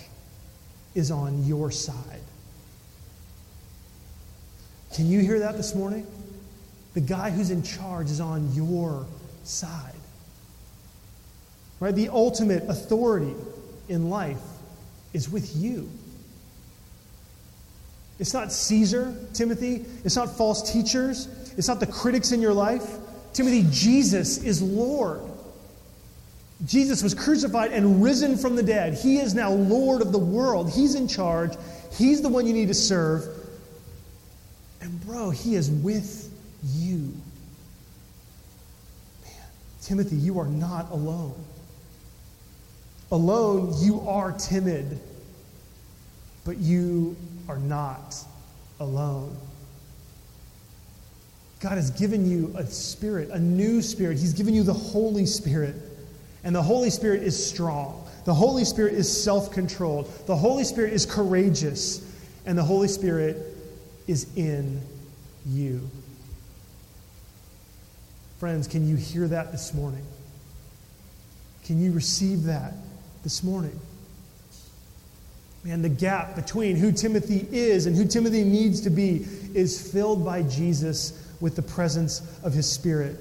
is 0.95 1.11
on 1.11 1.43
your 1.45 1.71
side. 1.71 2.21
Can 4.95 5.07
you 5.07 5.21
hear 5.21 5.39
that 5.39 5.57
this 5.57 5.75
morning? 5.75 6.05
The 6.93 7.01
guy 7.01 7.31
who's 7.31 7.49
in 7.49 7.63
charge 7.63 8.09
is 8.09 8.19
on 8.19 8.53
your 8.53 9.05
side. 9.43 9.93
Right? 11.79 11.93
The 11.93 12.09
ultimate 12.09 12.63
authority 12.69 13.33
in 13.89 14.09
life 14.09 14.41
is 15.11 15.29
with 15.29 15.55
you. 15.55 15.89
It's 18.23 18.33
not 18.33 18.53
Caesar, 18.53 19.13
Timothy. 19.33 19.83
It's 20.05 20.15
not 20.15 20.37
false 20.37 20.71
teachers. 20.71 21.27
It's 21.57 21.67
not 21.67 21.81
the 21.81 21.87
critics 21.87 22.31
in 22.31 22.41
your 22.41 22.53
life. 22.53 22.89
Timothy, 23.33 23.65
Jesus 23.69 24.41
is 24.41 24.61
Lord. 24.61 25.19
Jesus 26.65 27.03
was 27.03 27.13
crucified 27.13 27.73
and 27.73 28.01
risen 28.01 28.37
from 28.37 28.55
the 28.55 28.63
dead. 28.63 28.93
He 28.93 29.17
is 29.17 29.35
now 29.35 29.51
Lord 29.51 30.01
of 30.01 30.13
the 30.13 30.19
world. 30.19 30.71
He's 30.71 30.95
in 30.95 31.09
charge. 31.09 31.51
He's 31.97 32.21
the 32.21 32.29
one 32.29 32.47
you 32.47 32.53
need 32.53 32.69
to 32.69 32.73
serve. 32.73 33.25
And, 34.79 35.05
bro, 35.05 35.29
He 35.29 35.55
is 35.55 35.69
with 35.69 36.31
you. 36.63 37.13
Man, 39.25 39.33
Timothy, 39.81 40.15
you 40.15 40.39
are 40.39 40.47
not 40.47 40.89
alone. 40.91 41.35
Alone, 43.11 43.73
you 43.79 43.99
are 44.07 44.31
timid, 44.31 44.97
but 46.45 46.55
you 46.55 47.17
are 47.47 47.57
not 47.57 48.15
alone. 48.79 49.37
God 51.59 51.73
has 51.73 51.91
given 51.91 52.29
you 52.29 52.53
a 52.57 52.65
spirit, 52.65 53.29
a 53.29 53.39
new 53.39 53.81
spirit. 53.81 54.17
He's 54.17 54.33
given 54.33 54.53
you 54.53 54.63
the 54.63 54.73
Holy 54.73 55.25
Spirit. 55.25 55.75
And 56.43 56.53
the 56.53 56.61
Holy 56.61 56.89
Spirit 56.89 57.23
is 57.23 57.45
strong. 57.45 58.05
The 58.25 58.33
Holy 58.33 58.65
Spirit 58.65 58.93
is 58.93 59.23
self 59.23 59.51
controlled. 59.51 60.11
The 60.27 60.35
Holy 60.35 60.65
Spirit 60.65 60.91
is 60.91 61.05
courageous. 61.05 62.05
And 62.45 62.57
the 62.57 62.63
Holy 62.63 62.89
Spirit 62.89 63.37
is 64.07 64.27
in 64.35 64.81
you. 65.45 65.89
Friends, 68.39 68.67
can 68.67 68.85
you 68.85 68.97
hear 68.97 69.25
that 69.29 69.53
this 69.53 69.73
morning? 69.73 70.05
Can 71.63 71.81
you 71.81 71.93
receive 71.93 72.43
that 72.43 72.73
this 73.23 73.41
morning? 73.41 73.79
Man, 75.63 75.81
the 75.81 75.89
gap 75.89 76.35
between 76.35 76.75
who 76.75 76.91
Timothy 76.91 77.47
is 77.51 77.85
and 77.85 77.95
who 77.95 78.05
Timothy 78.05 78.43
needs 78.43 78.81
to 78.81 78.89
be 78.89 79.25
is 79.53 79.91
filled 79.91 80.25
by 80.25 80.43
Jesus 80.43 81.19
with 81.39 81.55
the 81.55 81.61
presence 81.61 82.21
of 82.43 82.53
his 82.53 82.69
Spirit. 82.69 83.17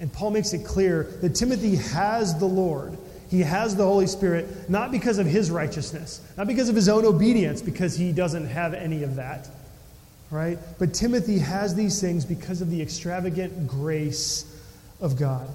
And 0.00 0.12
Paul 0.12 0.30
makes 0.30 0.52
it 0.52 0.64
clear 0.64 1.04
that 1.20 1.34
Timothy 1.34 1.76
has 1.76 2.38
the 2.38 2.46
Lord. 2.46 2.96
He 3.30 3.40
has 3.40 3.76
the 3.76 3.84
Holy 3.84 4.06
Spirit, 4.06 4.68
not 4.68 4.90
because 4.90 5.18
of 5.18 5.26
his 5.26 5.50
righteousness, 5.50 6.20
not 6.36 6.46
because 6.46 6.68
of 6.68 6.74
his 6.74 6.88
own 6.88 7.04
obedience, 7.04 7.62
because 7.62 7.94
he 7.94 8.10
doesn't 8.10 8.46
have 8.46 8.74
any 8.74 9.04
of 9.04 9.16
that. 9.16 9.48
Right? 10.30 10.58
But 10.78 10.92
Timothy 10.92 11.38
has 11.38 11.74
these 11.74 12.00
things 12.00 12.24
because 12.24 12.62
of 12.62 12.70
the 12.70 12.80
extravagant 12.82 13.68
grace 13.68 14.44
of 15.00 15.18
God. 15.18 15.48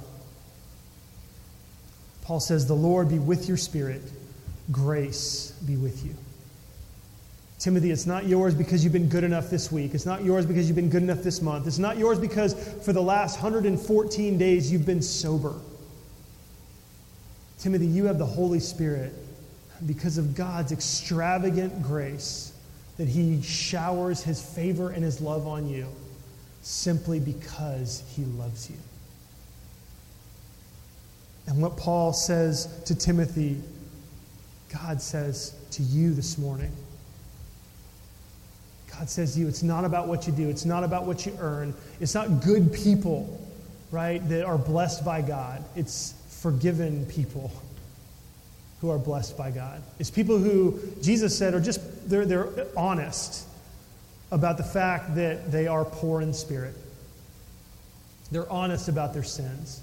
Paul 2.27 2.41
says, 2.41 2.67
The 2.67 2.73
Lord 2.73 3.07
be 3.07 3.19
with 3.19 3.47
your 3.47 3.55
spirit, 3.55 4.01
grace 4.69 5.51
be 5.65 5.77
with 5.77 6.03
you. 6.05 6.13
Timothy, 7.57 7.89
it's 7.89 8.05
not 8.05 8.25
yours 8.25 8.53
because 8.53 8.83
you've 8.83 8.91
been 8.91 9.07
good 9.07 9.23
enough 9.23 9.49
this 9.49 9.71
week. 9.71 9.93
It's 9.93 10.05
not 10.05 10.25
yours 10.25 10.45
because 10.45 10.67
you've 10.67 10.75
been 10.75 10.89
good 10.89 11.03
enough 11.03 11.23
this 11.23 11.41
month. 11.41 11.67
It's 11.67 11.79
not 11.79 11.97
yours 11.97 12.19
because 12.19 12.53
for 12.83 12.91
the 12.91 13.01
last 13.01 13.41
114 13.41 14.37
days 14.37 14.69
you've 14.69 14.85
been 14.85 15.01
sober. 15.01 15.53
Timothy, 17.59 17.87
you 17.87 18.03
have 18.05 18.19
the 18.19 18.25
Holy 18.25 18.59
Spirit 18.59 19.13
because 19.85 20.17
of 20.17 20.35
God's 20.35 20.73
extravagant 20.73 21.81
grace 21.81 22.51
that 22.97 23.07
He 23.07 23.41
showers 23.41 24.21
His 24.21 24.41
favor 24.41 24.89
and 24.89 25.01
His 25.01 25.21
love 25.21 25.47
on 25.47 25.69
you 25.69 25.87
simply 26.61 27.21
because 27.21 28.03
He 28.17 28.25
loves 28.25 28.69
you. 28.69 28.75
And 31.47 31.61
what 31.61 31.77
Paul 31.77 32.13
says 32.13 32.67
to 32.85 32.95
Timothy, 32.95 33.61
God 34.71 35.01
says 35.01 35.55
to 35.71 35.83
you 35.83 36.13
this 36.13 36.37
morning. 36.37 36.71
God 38.91 39.09
says 39.09 39.33
to 39.33 39.39
you, 39.39 39.47
it's 39.47 39.63
not 39.63 39.85
about 39.85 40.07
what 40.07 40.27
you 40.27 40.33
do, 40.33 40.49
it's 40.49 40.65
not 40.65 40.83
about 40.83 41.05
what 41.05 41.25
you 41.25 41.37
earn, 41.39 41.73
it's 41.99 42.15
not 42.15 42.41
good 42.41 42.73
people, 42.73 43.39
right, 43.91 44.27
that 44.29 44.45
are 44.45 44.57
blessed 44.57 45.05
by 45.05 45.21
God. 45.21 45.63
It's 45.75 46.13
forgiven 46.41 47.05
people 47.05 47.51
who 48.81 48.89
are 48.89 48.99
blessed 48.99 49.37
by 49.37 49.51
God. 49.51 49.81
It's 49.99 50.11
people 50.11 50.37
who 50.37 50.79
Jesus 51.01 51.37
said 51.37 51.53
are 51.53 51.59
just 51.59 52.09
they're 52.09 52.25
they're 52.25 52.67
honest 52.75 53.47
about 54.31 54.57
the 54.57 54.63
fact 54.63 55.15
that 55.15 55.51
they 55.51 55.67
are 55.67 55.85
poor 55.85 56.21
in 56.21 56.33
spirit. 56.33 56.75
They're 58.31 58.51
honest 58.51 58.89
about 58.89 59.13
their 59.13 59.23
sins. 59.23 59.81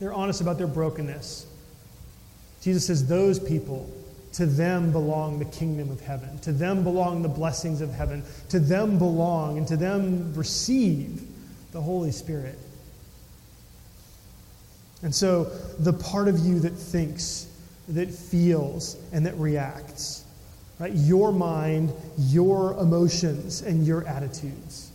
They're 0.00 0.12
honest 0.12 0.40
about 0.40 0.58
their 0.58 0.66
brokenness. 0.66 1.46
Jesus 2.60 2.86
says 2.86 3.06
those 3.06 3.38
people 3.38 3.90
to 4.34 4.46
them 4.46 4.90
belong 4.90 5.38
the 5.38 5.44
kingdom 5.44 5.90
of 5.90 6.00
heaven. 6.00 6.38
To 6.40 6.52
them 6.52 6.82
belong 6.82 7.22
the 7.22 7.28
blessings 7.28 7.80
of 7.80 7.92
heaven. 7.92 8.24
To 8.48 8.58
them 8.58 8.98
belong 8.98 9.58
and 9.58 9.68
to 9.68 9.76
them 9.76 10.34
receive 10.34 11.22
the 11.72 11.80
Holy 11.80 12.10
Spirit. 12.10 12.58
And 15.02 15.14
so, 15.14 15.44
the 15.78 15.92
part 15.92 16.28
of 16.28 16.38
you 16.38 16.58
that 16.60 16.70
thinks, 16.72 17.46
that 17.88 18.10
feels, 18.10 18.96
and 19.12 19.26
that 19.26 19.36
reacts, 19.36 20.24
right? 20.80 20.92
Your 20.94 21.30
mind, 21.30 21.92
your 22.16 22.72
emotions, 22.78 23.60
and 23.60 23.86
your 23.86 24.06
attitudes. 24.08 24.90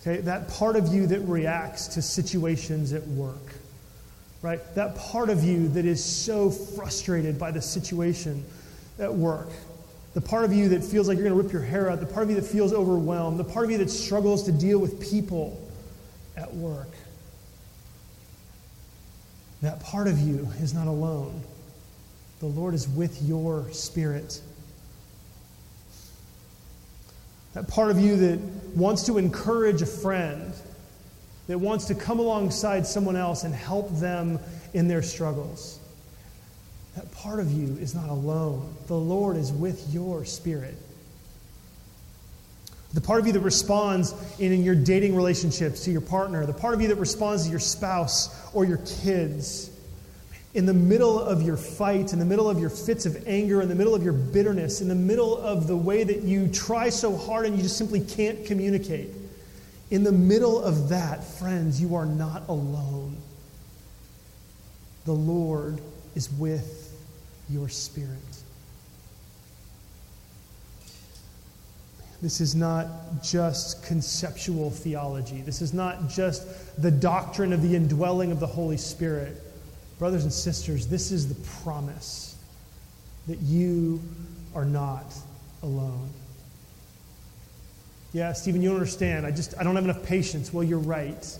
Okay? 0.00 0.20
That 0.20 0.48
part 0.48 0.76
of 0.76 0.92
you 0.92 1.06
that 1.06 1.20
reacts 1.20 1.88
to 1.88 2.02
situations 2.02 2.92
at 2.92 3.06
work 3.08 3.54
right? 4.42 4.60
That 4.74 4.96
part 4.96 5.30
of 5.30 5.44
you 5.44 5.68
that 5.68 5.84
is 5.84 6.02
so 6.02 6.50
frustrated 6.50 7.38
by 7.38 7.50
the 7.50 7.60
situation 7.60 8.44
at 8.98 9.12
work. 9.12 9.48
The 10.14 10.20
part 10.20 10.44
of 10.44 10.52
you 10.52 10.70
that 10.70 10.82
feels 10.82 11.08
like 11.08 11.16
you're 11.18 11.28
going 11.28 11.36
to 11.36 11.42
rip 11.42 11.52
your 11.52 11.62
hair 11.62 11.90
out. 11.90 12.00
The 12.00 12.06
part 12.06 12.24
of 12.24 12.30
you 12.30 12.36
that 12.40 12.46
feels 12.46 12.72
overwhelmed. 12.72 13.38
The 13.38 13.44
part 13.44 13.66
of 13.66 13.70
you 13.70 13.78
that 13.78 13.90
struggles 13.90 14.42
to 14.44 14.52
deal 14.52 14.78
with 14.78 15.00
people 15.00 15.60
at 16.36 16.52
work. 16.54 16.88
That 19.62 19.80
part 19.80 20.08
of 20.08 20.18
you 20.18 20.48
is 20.60 20.72
not 20.72 20.86
alone. 20.86 21.42
The 22.40 22.46
Lord 22.46 22.74
is 22.74 22.88
with 22.88 23.22
your 23.22 23.70
spirit. 23.72 24.40
That 27.52 27.68
part 27.68 27.90
of 27.90 27.98
you 27.98 28.16
that 28.16 28.38
wants 28.74 29.04
to 29.04 29.18
encourage 29.18 29.82
a 29.82 29.86
friend 29.86 30.54
that 31.50 31.58
wants 31.58 31.86
to 31.86 31.96
come 31.96 32.20
alongside 32.20 32.86
someone 32.86 33.16
else 33.16 33.42
and 33.42 33.52
help 33.52 33.90
them 33.98 34.38
in 34.72 34.86
their 34.86 35.02
struggles. 35.02 35.80
That 36.94 37.10
part 37.10 37.40
of 37.40 37.50
you 37.50 37.76
is 37.80 37.92
not 37.92 38.08
alone. 38.08 38.72
The 38.86 38.94
Lord 38.94 39.36
is 39.36 39.50
with 39.50 39.92
your 39.92 40.24
spirit. 40.24 40.76
The 42.94 43.00
part 43.00 43.20
of 43.20 43.26
you 43.26 43.32
that 43.32 43.40
responds 43.40 44.14
in, 44.38 44.52
in 44.52 44.62
your 44.62 44.76
dating 44.76 45.16
relationships 45.16 45.84
to 45.86 45.90
your 45.90 46.00
partner, 46.00 46.46
the 46.46 46.52
part 46.52 46.74
of 46.74 46.82
you 46.82 46.88
that 46.88 46.98
responds 46.98 47.46
to 47.46 47.50
your 47.50 47.58
spouse 47.58 48.48
or 48.54 48.64
your 48.64 48.78
kids, 49.02 49.70
in 50.54 50.66
the 50.66 50.74
middle 50.74 51.18
of 51.18 51.42
your 51.42 51.56
fight, 51.56 52.12
in 52.12 52.20
the 52.20 52.24
middle 52.24 52.48
of 52.48 52.60
your 52.60 52.70
fits 52.70 53.06
of 53.06 53.26
anger, 53.26 53.60
in 53.60 53.68
the 53.68 53.74
middle 53.74 53.94
of 53.94 54.04
your 54.04 54.12
bitterness, 54.12 54.80
in 54.80 54.86
the 54.86 54.94
middle 54.94 55.36
of 55.36 55.66
the 55.66 55.76
way 55.76 56.04
that 56.04 56.22
you 56.22 56.46
try 56.46 56.90
so 56.90 57.16
hard 57.16 57.46
and 57.46 57.56
you 57.56 57.62
just 57.62 57.76
simply 57.76 58.00
can't 58.00 58.46
communicate. 58.46 59.10
In 59.90 60.04
the 60.04 60.12
middle 60.12 60.62
of 60.62 60.88
that, 60.90 61.24
friends, 61.24 61.80
you 61.80 61.96
are 61.96 62.06
not 62.06 62.48
alone. 62.48 63.16
The 65.04 65.12
Lord 65.12 65.80
is 66.14 66.30
with 66.32 66.94
your 67.48 67.68
spirit. 67.68 68.18
This 72.22 72.40
is 72.40 72.54
not 72.54 72.86
just 73.22 73.82
conceptual 73.82 74.70
theology. 74.70 75.40
This 75.40 75.62
is 75.62 75.72
not 75.72 76.08
just 76.08 76.46
the 76.80 76.90
doctrine 76.90 77.52
of 77.52 77.62
the 77.62 77.74
indwelling 77.74 78.30
of 78.30 78.40
the 78.40 78.46
Holy 78.46 78.76
Spirit. 78.76 79.42
Brothers 79.98 80.24
and 80.24 80.32
sisters, 80.32 80.86
this 80.86 81.12
is 81.12 81.28
the 81.28 81.48
promise 81.62 82.36
that 83.26 83.38
you 83.38 84.00
are 84.54 84.64
not 84.66 85.14
alone. 85.62 86.10
Yeah, 88.12 88.32
Stephen, 88.32 88.60
you 88.60 88.70
don't 88.70 88.76
understand. 88.76 89.24
I 89.24 89.30
just 89.30 89.54
I 89.58 89.62
don't 89.62 89.76
have 89.76 89.84
enough 89.84 90.02
patience. 90.02 90.52
Well, 90.52 90.64
you're 90.64 90.78
right. 90.78 91.38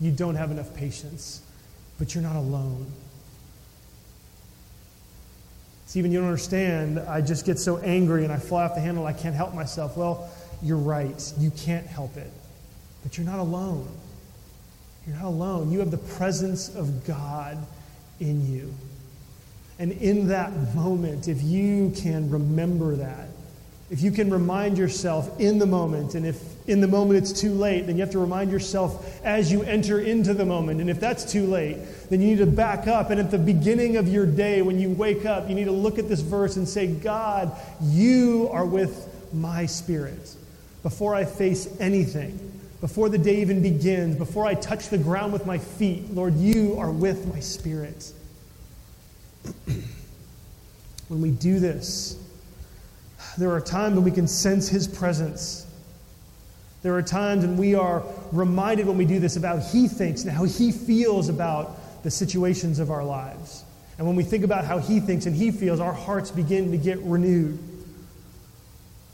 You 0.00 0.10
don't 0.10 0.36
have 0.36 0.50
enough 0.50 0.74
patience, 0.74 1.40
but 1.98 2.14
you're 2.14 2.22
not 2.22 2.36
alone. 2.36 2.86
Stephen, 5.86 6.10
you 6.10 6.18
don't 6.18 6.28
understand. 6.28 6.98
I 6.98 7.20
just 7.20 7.46
get 7.46 7.58
so 7.58 7.78
angry 7.78 8.24
and 8.24 8.32
I 8.32 8.36
fly 8.36 8.64
off 8.64 8.74
the 8.74 8.80
handle. 8.80 9.06
I 9.06 9.12
can't 9.12 9.34
help 9.34 9.54
myself. 9.54 9.96
Well, 9.96 10.28
you're 10.62 10.76
right. 10.76 11.32
You 11.38 11.50
can't 11.50 11.86
help 11.86 12.16
it, 12.16 12.30
but 13.02 13.16
you're 13.16 13.26
not 13.26 13.38
alone. 13.38 13.88
You're 15.06 15.16
not 15.16 15.26
alone. 15.26 15.70
You 15.70 15.80
have 15.80 15.90
the 15.90 15.98
presence 15.98 16.74
of 16.74 17.06
God 17.06 17.58
in 18.20 18.50
you. 18.52 18.72
And 19.78 19.92
in 19.92 20.28
that 20.28 20.74
moment, 20.74 21.28
if 21.28 21.42
you 21.42 21.92
can 21.96 22.30
remember 22.30 22.96
that, 22.96 23.28
if 23.94 24.02
you 24.02 24.10
can 24.10 24.28
remind 24.28 24.76
yourself 24.76 25.38
in 25.40 25.60
the 25.60 25.66
moment, 25.66 26.16
and 26.16 26.26
if 26.26 26.42
in 26.66 26.80
the 26.80 26.88
moment 26.88 27.16
it's 27.16 27.32
too 27.40 27.54
late, 27.54 27.86
then 27.86 27.94
you 27.94 28.00
have 28.00 28.10
to 28.10 28.18
remind 28.18 28.50
yourself 28.50 29.24
as 29.24 29.52
you 29.52 29.62
enter 29.62 30.00
into 30.00 30.34
the 30.34 30.44
moment. 30.44 30.80
And 30.80 30.90
if 30.90 30.98
that's 30.98 31.24
too 31.24 31.46
late, 31.46 31.78
then 32.10 32.20
you 32.20 32.26
need 32.26 32.38
to 32.38 32.46
back 32.46 32.88
up. 32.88 33.10
And 33.10 33.20
at 33.20 33.30
the 33.30 33.38
beginning 33.38 33.96
of 33.96 34.08
your 34.08 34.26
day, 34.26 34.62
when 34.62 34.80
you 34.80 34.90
wake 34.90 35.24
up, 35.24 35.48
you 35.48 35.54
need 35.54 35.66
to 35.66 35.70
look 35.70 36.00
at 36.00 36.08
this 36.08 36.22
verse 36.22 36.56
and 36.56 36.68
say, 36.68 36.88
God, 36.88 37.56
you 37.80 38.48
are 38.50 38.66
with 38.66 39.08
my 39.32 39.64
spirit. 39.64 40.34
Before 40.82 41.14
I 41.14 41.24
face 41.24 41.68
anything, 41.78 42.60
before 42.80 43.08
the 43.08 43.18
day 43.18 43.42
even 43.42 43.62
begins, 43.62 44.16
before 44.16 44.44
I 44.44 44.54
touch 44.54 44.88
the 44.88 44.98
ground 44.98 45.32
with 45.32 45.46
my 45.46 45.58
feet, 45.58 46.10
Lord, 46.12 46.34
you 46.34 46.80
are 46.80 46.90
with 46.90 47.32
my 47.32 47.38
spirit. 47.38 48.12
when 51.06 51.20
we 51.20 51.30
do 51.30 51.60
this, 51.60 52.18
there 53.38 53.52
are 53.52 53.60
times 53.60 53.94
when 53.94 54.04
we 54.04 54.10
can 54.10 54.28
sense 54.28 54.68
His 54.68 54.86
presence. 54.86 55.66
There 56.82 56.94
are 56.94 57.02
times 57.02 57.44
when 57.44 57.56
we 57.56 57.74
are 57.74 58.02
reminded 58.30 58.86
when 58.86 58.98
we 58.98 59.06
do 59.06 59.18
this 59.18 59.36
about 59.36 59.62
He 59.62 59.88
thinks 59.88 60.22
and 60.22 60.30
how 60.30 60.44
He 60.44 60.70
feels 60.70 61.28
about 61.28 62.02
the 62.02 62.10
situations 62.10 62.78
of 62.78 62.90
our 62.90 63.04
lives. 63.04 63.64
And 63.96 64.06
when 64.06 64.16
we 64.16 64.22
think 64.22 64.44
about 64.44 64.64
how 64.64 64.78
He 64.78 65.00
thinks 65.00 65.26
and 65.26 65.34
He 65.34 65.50
feels, 65.50 65.80
our 65.80 65.92
hearts 65.92 66.30
begin 66.30 66.70
to 66.72 66.76
get 66.76 66.98
renewed. 67.00 67.58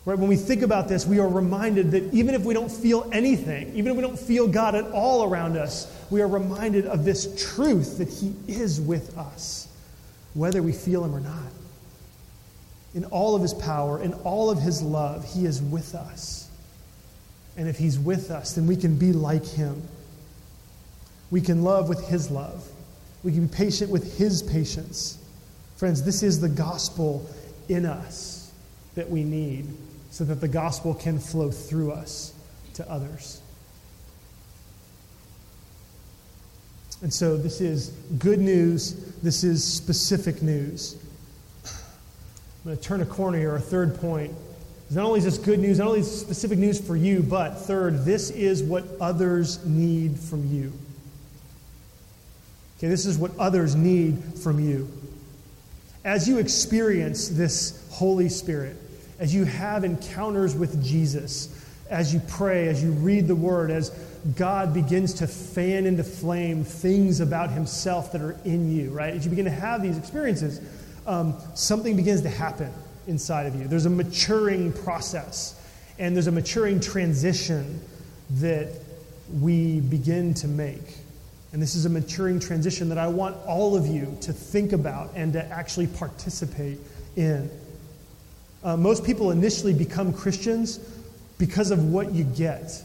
Right? 0.06 0.18
When 0.18 0.28
we 0.28 0.36
think 0.36 0.62
about 0.62 0.88
this, 0.88 1.06
we 1.06 1.18
are 1.20 1.28
reminded 1.28 1.90
that 1.92 2.12
even 2.12 2.34
if 2.34 2.42
we 2.42 2.54
don't 2.54 2.72
feel 2.72 3.08
anything, 3.12 3.68
even 3.76 3.92
if 3.92 3.96
we 3.96 4.02
don't 4.02 4.18
feel 4.18 4.48
God 4.48 4.74
at 4.74 4.90
all 4.92 5.24
around 5.24 5.56
us, 5.56 5.94
we 6.10 6.22
are 6.22 6.28
reminded 6.28 6.86
of 6.86 7.04
this 7.04 7.54
truth 7.54 7.98
that 7.98 8.08
He 8.08 8.34
is 8.48 8.80
with 8.80 9.16
us, 9.16 9.68
whether 10.34 10.62
we 10.62 10.72
feel 10.72 11.04
Him 11.04 11.14
or 11.14 11.20
not. 11.20 11.59
In 12.94 13.04
all 13.06 13.36
of 13.36 13.42
His 13.42 13.54
power, 13.54 14.02
in 14.02 14.12
all 14.24 14.50
of 14.50 14.60
His 14.60 14.82
love, 14.82 15.24
He 15.32 15.44
is 15.44 15.62
with 15.62 15.94
us. 15.94 16.48
And 17.56 17.68
if 17.68 17.78
He's 17.78 17.98
with 17.98 18.30
us, 18.30 18.54
then 18.54 18.66
we 18.66 18.76
can 18.76 18.96
be 18.96 19.12
like 19.12 19.46
Him. 19.46 19.82
We 21.30 21.40
can 21.40 21.62
love 21.62 21.88
with 21.88 22.06
His 22.08 22.30
love. 22.30 22.66
We 23.22 23.32
can 23.32 23.46
be 23.46 23.54
patient 23.54 23.90
with 23.90 24.18
His 24.18 24.42
patience. 24.42 25.18
Friends, 25.76 26.02
this 26.02 26.22
is 26.22 26.40
the 26.40 26.48
gospel 26.48 27.28
in 27.68 27.86
us 27.86 28.52
that 28.94 29.08
we 29.08 29.24
need 29.24 29.66
so 30.10 30.24
that 30.24 30.40
the 30.40 30.48
gospel 30.48 30.94
can 30.94 31.18
flow 31.18 31.50
through 31.50 31.92
us 31.92 32.34
to 32.74 32.90
others. 32.90 33.40
And 37.02 37.12
so 37.12 37.36
this 37.36 37.60
is 37.60 37.90
good 38.18 38.40
news, 38.40 38.94
this 39.22 39.42
is 39.42 39.64
specific 39.64 40.42
news. 40.42 40.96
I'm 42.60 42.72
going 42.72 42.76
to 42.76 42.82
turn 42.82 43.00
a 43.00 43.06
corner 43.06 43.38
here. 43.38 43.52
Our 43.52 43.58
third 43.58 43.98
point 44.00 44.34
is 44.90 44.96
not 44.96 45.06
only 45.06 45.18
is 45.18 45.24
this 45.24 45.38
good 45.38 45.58
news, 45.58 45.78
not 45.78 45.88
only 45.88 46.00
is 46.00 46.10
this 46.10 46.20
specific 46.20 46.58
news 46.58 46.78
for 46.78 46.94
you, 46.94 47.22
but 47.22 47.54
third, 47.54 48.04
this 48.04 48.28
is 48.30 48.62
what 48.62 48.84
others 49.00 49.64
need 49.64 50.18
from 50.18 50.46
you. 50.52 50.70
Okay, 52.76 52.88
this 52.88 53.06
is 53.06 53.16
what 53.16 53.30
others 53.38 53.74
need 53.74 54.22
from 54.42 54.60
you. 54.60 54.90
As 56.04 56.28
you 56.28 56.38
experience 56.38 57.28
this 57.28 57.86
Holy 57.90 58.28
Spirit, 58.28 58.76
as 59.18 59.34
you 59.34 59.44
have 59.44 59.82
encounters 59.84 60.54
with 60.54 60.84
Jesus, 60.84 61.48
as 61.88 62.12
you 62.12 62.20
pray, 62.28 62.68
as 62.68 62.82
you 62.82 62.90
read 62.92 63.26
the 63.26 63.34
Word, 63.34 63.70
as 63.70 63.90
God 64.36 64.74
begins 64.74 65.14
to 65.14 65.26
fan 65.26 65.86
into 65.86 66.04
flame 66.04 66.64
things 66.64 67.20
about 67.20 67.50
Himself 67.50 68.12
that 68.12 68.20
are 68.20 68.36
in 68.44 68.70
you, 68.74 68.90
right? 68.90 69.14
As 69.14 69.24
you 69.24 69.30
begin 69.30 69.46
to 69.46 69.50
have 69.50 69.82
these 69.82 69.96
experiences, 69.96 70.60
um, 71.06 71.34
something 71.54 71.96
begins 71.96 72.22
to 72.22 72.28
happen 72.28 72.72
inside 73.06 73.46
of 73.46 73.54
you. 73.54 73.66
There's 73.66 73.86
a 73.86 73.90
maturing 73.90 74.72
process, 74.72 75.60
and 75.98 76.14
there's 76.14 76.26
a 76.26 76.32
maturing 76.32 76.80
transition 76.80 77.80
that 78.38 78.68
we 79.40 79.80
begin 79.80 80.34
to 80.34 80.48
make. 80.48 80.98
And 81.52 81.60
this 81.60 81.74
is 81.74 81.84
a 81.84 81.88
maturing 81.88 82.38
transition 82.38 82.88
that 82.90 82.98
I 82.98 83.08
want 83.08 83.36
all 83.46 83.76
of 83.76 83.86
you 83.86 84.16
to 84.20 84.32
think 84.32 84.72
about 84.72 85.10
and 85.14 85.32
to 85.32 85.44
actually 85.46 85.88
participate 85.88 86.78
in. 87.16 87.50
Uh, 88.62 88.76
most 88.76 89.04
people 89.04 89.30
initially 89.30 89.72
become 89.72 90.12
Christians 90.12 90.78
because 91.38 91.70
of 91.70 91.92
what 91.92 92.12
you 92.12 92.24
get. 92.24 92.82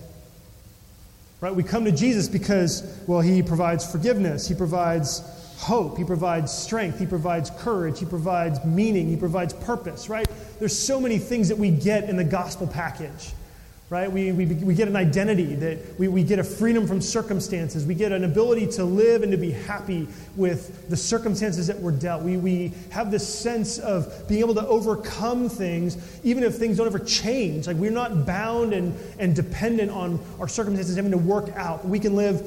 Right? 1.42 1.54
We 1.54 1.64
come 1.64 1.86
to 1.86 1.92
Jesus 1.92 2.28
because, 2.28 3.04
well, 3.08 3.20
he 3.20 3.44
provides 3.44 3.90
forgiveness, 3.90 4.48
he 4.48 4.56
provides 4.56 5.22
hope, 5.58 5.98
he 5.98 6.04
provides 6.04 6.52
strength, 6.52 7.00
he 7.00 7.06
provides 7.06 7.50
courage, 7.58 8.00
he 8.00 8.06
provides 8.06 8.64
meaning, 8.66 9.08
he 9.08 9.16
provides 9.16 9.54
purpose, 9.54 10.10
right? 10.10 10.28
There's 10.60 10.78
so 10.78 11.00
many 11.00 11.18
things 11.18 11.50
that 11.50 11.58
we 11.58 11.72
get 11.72 12.10
in 12.10 12.18
the 12.18 12.24
gospel 12.24 12.68
package 12.68 13.32
right? 13.90 14.12
We, 14.12 14.32
we, 14.32 14.46
we 14.46 14.74
get 14.74 14.88
an 14.88 14.96
identity, 14.96 15.54
that 15.56 16.00
we, 16.00 16.08
we 16.08 16.24
get 16.24 16.40
a 16.40 16.44
freedom 16.44 16.88
from 16.88 17.02
circumstances. 17.02 17.86
We 17.86 17.94
get 17.94 18.12
an 18.12 18.24
ability 18.24 18.68
to 18.74 18.84
live 18.84 19.22
and 19.22 19.32
to 19.32 19.38
be 19.38 19.52
happy 19.52 20.08
with 20.36 20.90
the 20.90 20.98
circumstances 20.98 21.68
that 21.68 21.80
we're 21.80 21.92
dealt. 21.92 22.24
We, 22.24 22.38
we 22.38 22.74
have 22.90 23.12
this 23.12 23.28
sense 23.28 23.78
of 23.78 24.28
being 24.28 24.40
able 24.40 24.56
to 24.56 24.66
overcome 24.66 25.50
things, 25.50 25.98
even 26.24 26.44
if 26.44 26.56
things 26.56 26.78
don't 26.78 26.88
ever 26.88 27.00
change. 27.00 27.68
Like 27.68 27.78
we're 27.78 27.92
not 27.92 28.26
bound 28.26 28.74
and, 28.74 28.98
and 29.20 29.36
dependent 29.36 29.92
on 29.92 30.20
our 30.40 30.48
circumstances 30.48 30.96
having 30.96 31.12
to 31.12 31.18
work 31.18 31.50
out. 31.56 31.86
We 31.86 32.00
can 32.00 32.16
live 32.16 32.42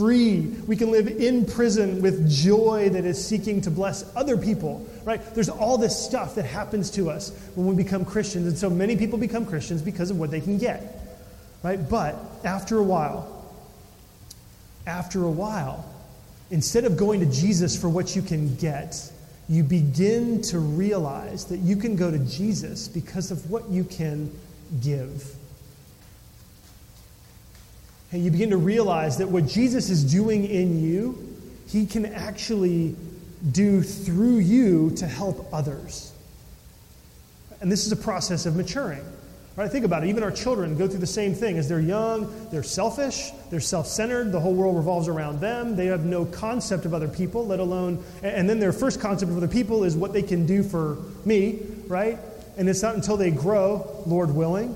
free. 0.00 0.40
We 0.66 0.76
can 0.76 0.90
live 0.90 1.08
in 1.08 1.44
prison 1.44 2.00
with 2.00 2.26
joy 2.30 2.88
that 2.88 3.04
is 3.04 3.22
seeking 3.22 3.60
to 3.60 3.70
bless 3.70 4.02
other 4.16 4.34
people, 4.34 4.86
right? 5.04 5.20
There's 5.34 5.50
all 5.50 5.76
this 5.76 5.94
stuff 5.94 6.36
that 6.36 6.46
happens 6.46 6.90
to 6.92 7.10
us 7.10 7.32
when 7.54 7.66
we 7.66 7.76
become 7.76 8.06
Christians. 8.06 8.46
And 8.46 8.56
so 8.56 8.70
many 8.70 8.96
people 8.96 9.18
become 9.18 9.44
Christians 9.44 9.82
because 9.82 10.10
of 10.10 10.18
what 10.18 10.30
they 10.30 10.40
can 10.40 10.56
get, 10.56 10.98
right? 11.62 11.76
But 11.76 12.16
after 12.44 12.78
a 12.78 12.82
while, 12.82 13.44
after 14.86 15.22
a 15.22 15.30
while, 15.30 15.84
instead 16.50 16.86
of 16.86 16.96
going 16.96 17.20
to 17.20 17.26
Jesus 17.26 17.78
for 17.78 17.90
what 17.90 18.16
you 18.16 18.22
can 18.22 18.56
get, 18.56 18.96
you 19.50 19.62
begin 19.62 20.40
to 20.44 20.60
realize 20.60 21.44
that 21.44 21.58
you 21.58 21.76
can 21.76 21.94
go 21.94 22.10
to 22.10 22.18
Jesus 22.20 22.88
because 22.88 23.30
of 23.30 23.50
what 23.50 23.68
you 23.68 23.84
can 23.84 24.34
give. 24.80 25.30
And 28.12 28.24
you 28.24 28.30
begin 28.30 28.50
to 28.50 28.56
realize 28.56 29.18
that 29.18 29.28
what 29.28 29.46
Jesus 29.46 29.90
is 29.90 30.02
doing 30.02 30.44
in 30.44 30.82
you, 30.82 31.36
he 31.68 31.86
can 31.86 32.06
actually 32.06 32.96
do 33.52 33.82
through 33.82 34.38
you 34.38 34.90
to 34.96 35.06
help 35.06 35.48
others. 35.52 36.12
And 37.60 37.70
this 37.70 37.86
is 37.86 37.92
a 37.92 37.96
process 37.96 38.46
of 38.46 38.56
maturing. 38.56 39.04
Right? 39.56 39.70
Think 39.70 39.84
about 39.84 40.04
it. 40.04 40.08
Even 40.08 40.22
our 40.22 40.30
children 40.30 40.78
go 40.78 40.88
through 40.88 41.00
the 41.00 41.06
same 41.06 41.34
thing. 41.34 41.58
As 41.58 41.68
they're 41.68 41.80
young, 41.80 42.32
they're 42.50 42.62
selfish, 42.62 43.30
they're 43.50 43.60
self 43.60 43.86
centered, 43.86 44.32
the 44.32 44.40
whole 44.40 44.54
world 44.54 44.76
revolves 44.76 45.08
around 45.08 45.40
them. 45.40 45.76
They 45.76 45.86
have 45.86 46.04
no 46.04 46.24
concept 46.24 46.86
of 46.86 46.94
other 46.94 47.08
people, 47.08 47.46
let 47.46 47.60
alone, 47.60 48.02
and 48.22 48.48
then 48.48 48.60
their 48.60 48.72
first 48.72 49.00
concept 49.00 49.30
of 49.30 49.36
other 49.36 49.48
people 49.48 49.84
is 49.84 49.96
what 49.96 50.12
they 50.12 50.22
can 50.22 50.46
do 50.46 50.62
for 50.62 50.98
me, 51.24 51.60
right? 51.88 52.18
And 52.56 52.68
it's 52.68 52.80
not 52.80 52.94
until 52.94 53.16
they 53.16 53.30
grow, 53.30 54.02
Lord 54.06 54.34
willing, 54.34 54.74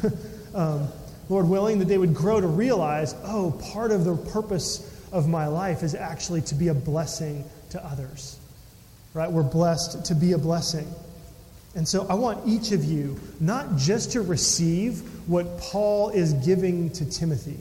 um, 0.54 0.88
Lord 1.28 1.48
willing, 1.48 1.78
that 1.80 1.86
they 1.86 1.98
would 1.98 2.14
grow 2.14 2.40
to 2.40 2.46
realize, 2.46 3.14
oh, 3.24 3.50
part 3.72 3.90
of 3.90 4.04
the 4.04 4.16
purpose 4.16 4.94
of 5.12 5.28
my 5.28 5.46
life 5.46 5.82
is 5.82 5.94
actually 5.94 6.42
to 6.42 6.54
be 6.54 6.68
a 6.68 6.74
blessing 6.74 7.44
to 7.70 7.84
others. 7.84 8.38
Right? 9.14 9.30
We're 9.30 9.42
blessed 9.42 10.06
to 10.06 10.14
be 10.14 10.32
a 10.32 10.38
blessing. 10.38 10.86
And 11.74 11.86
so 11.86 12.06
I 12.08 12.14
want 12.14 12.46
each 12.46 12.72
of 12.72 12.84
you 12.84 13.20
not 13.40 13.76
just 13.76 14.12
to 14.12 14.22
receive 14.22 15.00
what 15.28 15.58
Paul 15.58 16.10
is 16.10 16.32
giving 16.32 16.90
to 16.90 17.08
Timothy, 17.08 17.58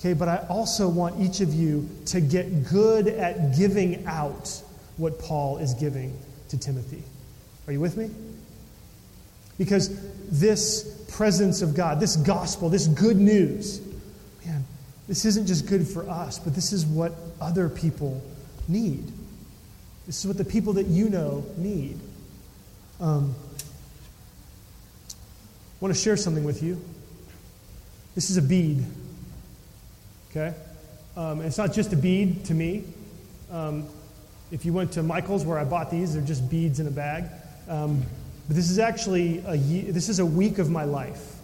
okay, 0.00 0.14
but 0.14 0.28
I 0.28 0.46
also 0.48 0.88
want 0.88 1.20
each 1.20 1.40
of 1.40 1.52
you 1.52 1.88
to 2.06 2.20
get 2.20 2.68
good 2.68 3.06
at 3.06 3.56
giving 3.56 4.06
out 4.06 4.62
what 4.96 5.18
Paul 5.18 5.58
is 5.58 5.74
giving 5.74 6.18
to 6.48 6.58
Timothy. 6.58 7.02
Are 7.66 7.72
you 7.72 7.80
with 7.80 7.96
me? 7.96 8.10
Because 9.58 9.90
this 10.30 10.95
presence 11.08 11.62
of 11.62 11.74
God, 11.74 12.00
this 12.00 12.16
gospel, 12.16 12.68
this 12.68 12.86
good 12.86 13.16
news, 13.16 13.80
man, 14.44 14.64
this 15.08 15.24
isn't 15.24 15.46
just 15.46 15.66
good 15.66 15.86
for 15.86 16.08
us, 16.08 16.38
but 16.38 16.54
this 16.54 16.72
is 16.72 16.84
what 16.84 17.12
other 17.40 17.68
people 17.68 18.22
need. 18.68 19.04
This 20.06 20.20
is 20.20 20.26
what 20.26 20.36
the 20.36 20.44
people 20.44 20.74
that 20.74 20.86
you 20.86 21.08
know 21.08 21.44
need. 21.56 21.98
Um, 23.00 23.34
I 25.10 25.14
want 25.80 25.94
to 25.94 26.00
share 26.00 26.16
something 26.16 26.44
with 26.44 26.62
you. 26.62 26.80
This 28.14 28.30
is 28.30 28.36
a 28.36 28.42
bead. 28.42 28.84
Okay? 30.30 30.54
Um, 31.16 31.42
it's 31.42 31.58
not 31.58 31.72
just 31.72 31.92
a 31.92 31.96
bead 31.96 32.44
to 32.46 32.54
me. 32.54 32.84
Um, 33.50 33.86
if 34.50 34.64
you 34.64 34.72
went 34.72 34.92
to 34.92 35.02
Michael's 35.02 35.44
where 35.44 35.58
I 35.58 35.64
bought 35.64 35.90
these, 35.90 36.14
they're 36.14 36.22
just 36.22 36.48
beads 36.48 36.80
in 36.80 36.86
a 36.86 36.90
bag. 36.90 37.24
But 38.46 38.56
this 38.56 38.70
is 38.70 38.78
actually 38.78 39.38
a, 39.46 39.56
this 39.56 40.08
is 40.08 40.18
a 40.18 40.26
week 40.26 40.58
of 40.58 40.70
my 40.70 40.84
life. 40.84 41.34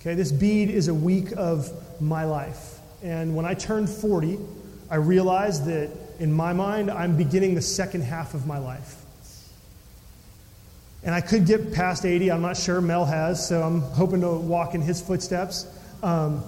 Okay, 0.00 0.14
this 0.14 0.32
bead 0.32 0.70
is 0.70 0.88
a 0.88 0.94
week 0.94 1.32
of 1.36 1.70
my 2.00 2.24
life. 2.24 2.78
And 3.02 3.36
when 3.36 3.44
I 3.44 3.54
turned 3.54 3.88
40, 3.88 4.38
I 4.90 4.96
realized 4.96 5.66
that 5.66 5.90
in 6.18 6.32
my 6.32 6.52
mind, 6.52 6.90
I'm 6.90 7.16
beginning 7.16 7.54
the 7.54 7.62
second 7.62 8.02
half 8.02 8.34
of 8.34 8.46
my 8.46 8.58
life. 8.58 9.02
And 11.02 11.14
I 11.14 11.20
could 11.20 11.46
get 11.46 11.72
past 11.72 12.04
80. 12.04 12.32
I'm 12.32 12.42
not 12.42 12.56
sure. 12.56 12.80
Mel 12.80 13.04
has, 13.04 13.46
so 13.46 13.62
I'm 13.62 13.80
hoping 13.80 14.22
to 14.22 14.30
walk 14.30 14.74
in 14.74 14.80
his 14.80 15.00
footsteps. 15.00 15.66
Um, 16.02 16.42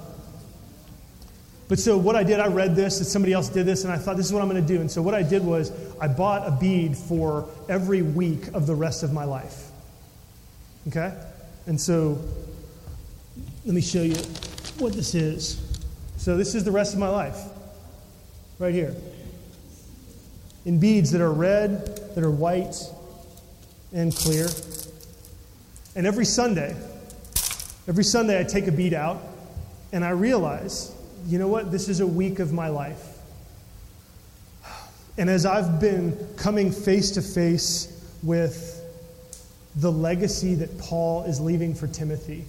but 1.68 1.78
so 1.78 1.98
what 1.98 2.16
I 2.16 2.24
did, 2.24 2.40
I 2.40 2.46
read 2.46 2.74
this, 2.74 2.98
that 2.98 3.04
somebody 3.04 3.34
else 3.34 3.50
did 3.50 3.66
this, 3.66 3.84
and 3.84 3.92
I 3.92 3.98
thought, 3.98 4.16
this 4.16 4.26
is 4.26 4.32
what 4.32 4.42
I'm 4.42 4.48
going 4.48 4.60
to 4.60 4.66
do. 4.66 4.80
And 4.80 4.90
so 4.90 5.02
what 5.02 5.14
I 5.14 5.22
did 5.22 5.44
was 5.44 5.70
I 6.00 6.08
bought 6.08 6.48
a 6.48 6.50
bead 6.50 6.96
for 6.96 7.46
every 7.68 8.00
week 8.00 8.48
of 8.54 8.66
the 8.66 8.74
rest 8.74 9.02
of 9.02 9.12
my 9.12 9.24
life. 9.24 9.66
Okay? 10.88 11.12
And 11.66 11.78
so 11.78 12.18
let 13.66 13.74
me 13.74 13.82
show 13.82 14.00
you 14.00 14.16
what 14.78 14.94
this 14.94 15.14
is. 15.14 15.60
So 16.16 16.38
this 16.38 16.54
is 16.54 16.64
the 16.64 16.72
rest 16.72 16.94
of 16.94 17.00
my 17.00 17.08
life, 17.08 17.38
right 18.58 18.72
here. 18.72 18.94
In 20.64 20.80
beads 20.80 21.10
that 21.12 21.20
are 21.20 21.32
red, 21.32 22.14
that 22.14 22.24
are 22.24 22.30
white, 22.30 22.76
and 23.92 24.14
clear. 24.14 24.48
And 25.94 26.06
every 26.06 26.24
Sunday, 26.24 26.74
every 27.86 28.04
Sunday 28.04 28.40
I 28.40 28.44
take 28.44 28.66
a 28.66 28.72
bead 28.72 28.94
out 28.94 29.22
and 29.92 30.04
I 30.04 30.10
realize, 30.10 30.92
you 31.28 31.38
know 31.38 31.48
what? 31.48 31.70
This 31.70 31.90
is 31.90 32.00
a 32.00 32.06
week 32.06 32.38
of 32.38 32.54
my 32.54 32.68
life. 32.68 33.04
And 35.18 35.28
as 35.28 35.44
I've 35.44 35.78
been 35.78 36.16
coming 36.38 36.72
face 36.72 37.10
to 37.12 37.22
face 37.22 37.92
with 38.22 38.82
the 39.76 39.92
legacy 39.92 40.54
that 40.54 40.78
Paul 40.78 41.24
is 41.24 41.38
leaving 41.38 41.74
for 41.74 41.86
Timothy, 41.86 42.46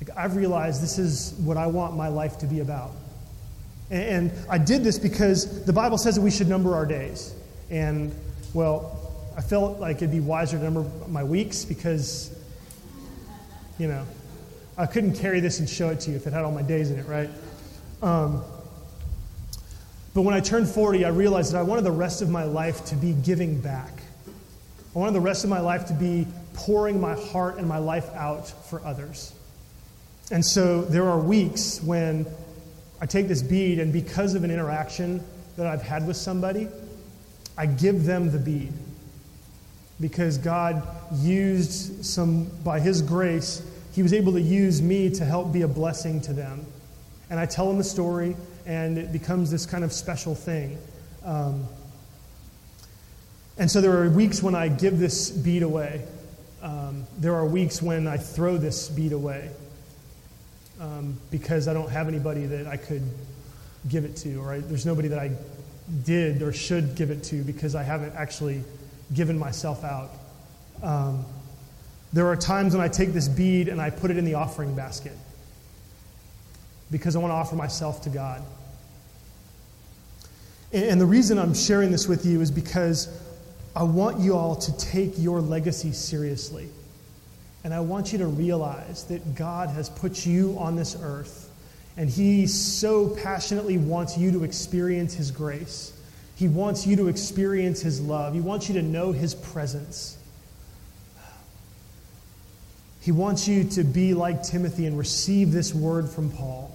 like 0.00 0.16
I've 0.16 0.36
realized 0.36 0.80
this 0.80 0.96
is 0.98 1.34
what 1.38 1.56
I 1.56 1.66
want 1.66 1.96
my 1.96 2.06
life 2.06 2.38
to 2.38 2.46
be 2.46 2.60
about. 2.60 2.92
And, 3.90 4.30
and 4.30 4.48
I 4.48 4.58
did 4.58 4.84
this 4.84 4.96
because 4.96 5.64
the 5.64 5.72
Bible 5.72 5.98
says 5.98 6.14
that 6.14 6.20
we 6.20 6.30
should 6.30 6.48
number 6.48 6.76
our 6.76 6.86
days. 6.86 7.34
And, 7.68 8.14
well, 8.52 9.00
I 9.36 9.40
felt 9.40 9.80
like 9.80 9.96
it'd 9.96 10.12
be 10.12 10.20
wiser 10.20 10.56
to 10.56 10.62
number 10.62 10.88
my 11.08 11.24
weeks 11.24 11.64
because, 11.64 12.32
you 13.76 13.88
know, 13.88 14.06
I 14.78 14.86
couldn't 14.86 15.14
carry 15.16 15.40
this 15.40 15.58
and 15.58 15.68
show 15.68 15.90
it 15.90 15.98
to 16.00 16.10
you 16.10 16.16
if 16.16 16.28
it 16.28 16.32
had 16.32 16.44
all 16.44 16.52
my 16.52 16.62
days 16.62 16.92
in 16.92 16.98
it, 17.00 17.08
right? 17.08 17.30
Um, 18.02 18.42
but 20.14 20.22
when 20.22 20.34
I 20.34 20.40
turned 20.40 20.68
40, 20.68 21.04
I 21.04 21.08
realized 21.08 21.52
that 21.52 21.58
I 21.58 21.62
wanted 21.62 21.82
the 21.82 21.90
rest 21.90 22.22
of 22.22 22.30
my 22.30 22.44
life 22.44 22.84
to 22.86 22.96
be 22.96 23.12
giving 23.12 23.60
back. 23.60 23.92
I 24.94 24.98
wanted 24.98 25.14
the 25.14 25.20
rest 25.20 25.42
of 25.42 25.50
my 25.50 25.60
life 25.60 25.86
to 25.86 25.94
be 25.94 26.26
pouring 26.54 27.00
my 27.00 27.14
heart 27.14 27.58
and 27.58 27.66
my 27.66 27.78
life 27.78 28.08
out 28.14 28.48
for 28.68 28.84
others. 28.84 29.32
And 30.30 30.44
so 30.44 30.82
there 30.82 31.08
are 31.08 31.18
weeks 31.18 31.82
when 31.82 32.26
I 33.00 33.06
take 33.06 33.26
this 33.26 33.42
bead, 33.42 33.80
and 33.80 33.92
because 33.92 34.34
of 34.34 34.44
an 34.44 34.50
interaction 34.50 35.22
that 35.56 35.66
I've 35.66 35.82
had 35.82 36.06
with 36.06 36.16
somebody, 36.16 36.68
I 37.58 37.66
give 37.66 38.04
them 38.04 38.30
the 38.30 38.38
bead 38.38 38.72
because 40.00 40.38
God 40.38 40.86
used 41.16 42.04
some, 42.04 42.44
by 42.64 42.80
His 42.80 43.02
grace, 43.02 43.62
He 43.92 44.02
was 44.02 44.12
able 44.12 44.32
to 44.32 44.40
use 44.40 44.80
me 44.80 45.10
to 45.10 45.24
help 45.24 45.52
be 45.52 45.62
a 45.62 45.68
blessing 45.68 46.20
to 46.22 46.32
them. 46.32 46.66
And 47.34 47.40
I 47.40 47.46
tell 47.46 47.66
them 47.66 47.78
the 47.78 47.82
story, 47.82 48.36
and 48.64 48.96
it 48.96 49.10
becomes 49.10 49.50
this 49.50 49.66
kind 49.66 49.82
of 49.82 49.92
special 49.92 50.36
thing. 50.36 50.78
Um, 51.24 51.66
and 53.58 53.68
so 53.68 53.80
there 53.80 54.00
are 54.00 54.08
weeks 54.08 54.40
when 54.40 54.54
I 54.54 54.68
give 54.68 55.00
this 55.00 55.32
bead 55.32 55.64
away. 55.64 56.04
Um, 56.62 57.04
there 57.18 57.34
are 57.34 57.44
weeks 57.44 57.82
when 57.82 58.06
I 58.06 58.18
throw 58.18 58.56
this 58.56 58.88
bead 58.88 59.10
away 59.10 59.50
um, 60.80 61.18
because 61.32 61.66
I 61.66 61.74
don't 61.74 61.90
have 61.90 62.06
anybody 62.06 62.46
that 62.46 62.68
I 62.68 62.76
could 62.76 63.02
give 63.88 64.04
it 64.04 64.14
to, 64.18 64.36
or 64.36 64.52
I, 64.52 64.58
there's 64.60 64.86
nobody 64.86 65.08
that 65.08 65.18
I 65.18 65.32
did 66.04 66.40
or 66.40 66.52
should 66.52 66.94
give 66.94 67.10
it 67.10 67.24
to 67.24 67.42
because 67.42 67.74
I 67.74 67.82
haven't 67.82 68.14
actually 68.14 68.62
given 69.12 69.36
myself 69.36 69.82
out. 69.82 70.12
Um, 70.84 71.24
there 72.12 72.28
are 72.28 72.36
times 72.36 72.76
when 72.76 72.80
I 72.80 72.86
take 72.86 73.12
this 73.12 73.26
bead 73.26 73.66
and 73.66 73.82
I 73.82 73.90
put 73.90 74.12
it 74.12 74.18
in 74.18 74.24
the 74.24 74.34
offering 74.34 74.76
basket 74.76 75.18
because 76.94 77.16
I 77.16 77.18
want 77.18 77.32
to 77.32 77.34
offer 77.34 77.56
myself 77.56 78.02
to 78.02 78.08
God. 78.08 78.40
And, 80.72 80.84
and 80.84 81.00
the 81.00 81.06
reason 81.06 81.40
I'm 81.40 81.52
sharing 81.52 81.90
this 81.90 82.06
with 82.06 82.24
you 82.24 82.40
is 82.40 82.52
because 82.52 83.08
I 83.74 83.82
want 83.82 84.20
you 84.20 84.36
all 84.36 84.54
to 84.54 84.78
take 84.78 85.18
your 85.18 85.40
legacy 85.40 85.90
seriously. 85.90 86.68
And 87.64 87.74
I 87.74 87.80
want 87.80 88.12
you 88.12 88.18
to 88.18 88.28
realize 88.28 89.02
that 89.06 89.34
God 89.34 89.70
has 89.70 89.90
put 89.90 90.24
you 90.24 90.54
on 90.56 90.76
this 90.76 90.96
earth, 91.02 91.50
and 91.96 92.08
He 92.08 92.46
so 92.46 93.08
passionately 93.08 93.76
wants 93.76 94.16
you 94.16 94.30
to 94.30 94.44
experience 94.44 95.14
His 95.14 95.32
grace. 95.32 95.92
He 96.36 96.46
wants 96.46 96.86
you 96.86 96.94
to 96.94 97.08
experience 97.08 97.80
His 97.80 98.00
love. 98.00 98.34
He 98.34 98.40
wants 98.40 98.68
you 98.68 98.74
to 98.76 98.82
know 98.82 99.10
His 99.10 99.34
presence. 99.34 100.16
He 103.00 103.10
wants 103.10 103.48
you 103.48 103.64
to 103.64 103.82
be 103.82 104.14
like 104.14 104.44
Timothy 104.44 104.86
and 104.86 104.96
receive 104.96 105.50
this 105.50 105.74
word 105.74 106.08
from 106.08 106.30
Paul. 106.30 106.70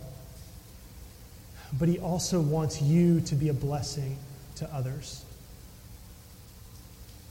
But 1.77 1.88
He 1.88 1.99
also 1.99 2.41
wants 2.41 2.82
you 2.82 3.21
to 3.21 3.36
be 3.36 3.49
a 3.49 3.53
blessing 3.53 4.17
to 4.55 4.73
others. 4.73 5.23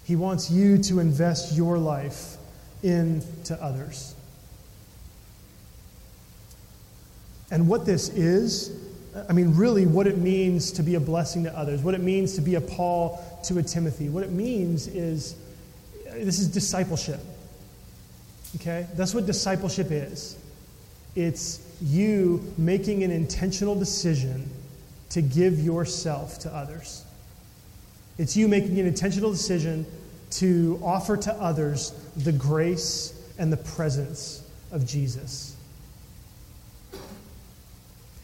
He 0.04 0.16
wants 0.16 0.50
you 0.50 0.78
to 0.84 1.00
invest 1.00 1.54
your 1.54 1.76
life 1.76 2.36
into 2.82 3.62
others. 3.62 4.14
And 7.50 7.68
what 7.68 7.84
this 7.84 8.08
is, 8.08 8.72
I 9.28 9.34
mean, 9.34 9.54
really, 9.54 9.84
what 9.84 10.06
it 10.06 10.16
means 10.16 10.72
to 10.72 10.82
be 10.82 10.94
a 10.94 11.00
blessing 11.00 11.44
to 11.44 11.54
others, 11.54 11.82
what 11.82 11.94
it 11.94 12.00
means 12.00 12.34
to 12.36 12.40
be 12.40 12.54
a 12.54 12.60
Paul 12.60 13.22
to 13.44 13.58
a 13.58 13.62
Timothy, 13.62 14.08
what 14.08 14.22
it 14.22 14.30
means 14.32 14.86
is 14.86 15.36
this 16.04 16.38
is 16.38 16.48
discipleship. 16.48 17.20
Okay? 18.56 18.86
That's 18.94 19.14
what 19.14 19.26
discipleship 19.26 19.88
is. 19.90 20.37
It's 21.18 21.58
you 21.82 22.40
making 22.56 23.02
an 23.02 23.10
intentional 23.10 23.74
decision 23.74 24.48
to 25.10 25.20
give 25.20 25.58
yourself 25.58 26.38
to 26.40 26.54
others. 26.54 27.04
It's 28.18 28.36
you 28.36 28.46
making 28.46 28.78
an 28.78 28.86
intentional 28.86 29.32
decision 29.32 29.84
to 30.30 30.80
offer 30.80 31.16
to 31.16 31.32
others 31.34 31.90
the 32.18 32.30
grace 32.30 33.20
and 33.36 33.52
the 33.52 33.56
presence 33.56 34.48
of 34.70 34.86
Jesus. 34.86 35.56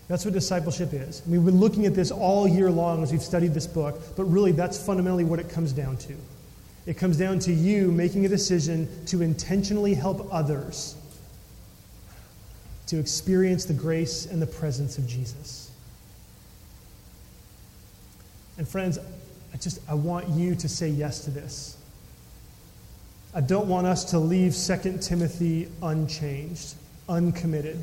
That's 0.06 0.24
what 0.24 0.32
discipleship 0.32 0.92
is. 0.92 1.20
We've 1.26 1.44
been 1.44 1.58
looking 1.58 1.86
at 1.86 1.96
this 1.96 2.12
all 2.12 2.46
year 2.46 2.70
long 2.70 3.02
as 3.02 3.10
we've 3.10 3.20
studied 3.20 3.54
this 3.54 3.66
book, 3.66 4.00
but 4.16 4.22
really 4.24 4.52
that's 4.52 4.80
fundamentally 4.80 5.24
what 5.24 5.40
it 5.40 5.48
comes 5.48 5.72
down 5.72 5.96
to. 5.96 6.14
It 6.86 6.96
comes 6.96 7.16
down 7.16 7.40
to 7.40 7.52
you 7.52 7.90
making 7.90 8.24
a 8.24 8.28
decision 8.28 8.88
to 9.06 9.20
intentionally 9.20 9.94
help 9.94 10.28
others 10.30 10.94
to 12.86 12.98
experience 12.98 13.64
the 13.64 13.74
grace 13.74 14.26
and 14.26 14.40
the 14.40 14.46
presence 14.46 14.98
of 14.98 15.06
Jesus. 15.06 15.70
And 18.58 18.68
friends, 18.68 18.98
I 18.98 19.56
just 19.56 19.80
I 19.88 19.94
want 19.94 20.28
you 20.28 20.54
to 20.54 20.68
say 20.68 20.88
yes 20.88 21.24
to 21.24 21.30
this. 21.30 21.76
I 23.34 23.40
don't 23.40 23.66
want 23.66 23.86
us 23.86 24.04
to 24.10 24.18
leave 24.18 24.54
2 24.54 24.98
Timothy 24.98 25.68
unchanged, 25.82 26.74
uncommitted. 27.08 27.82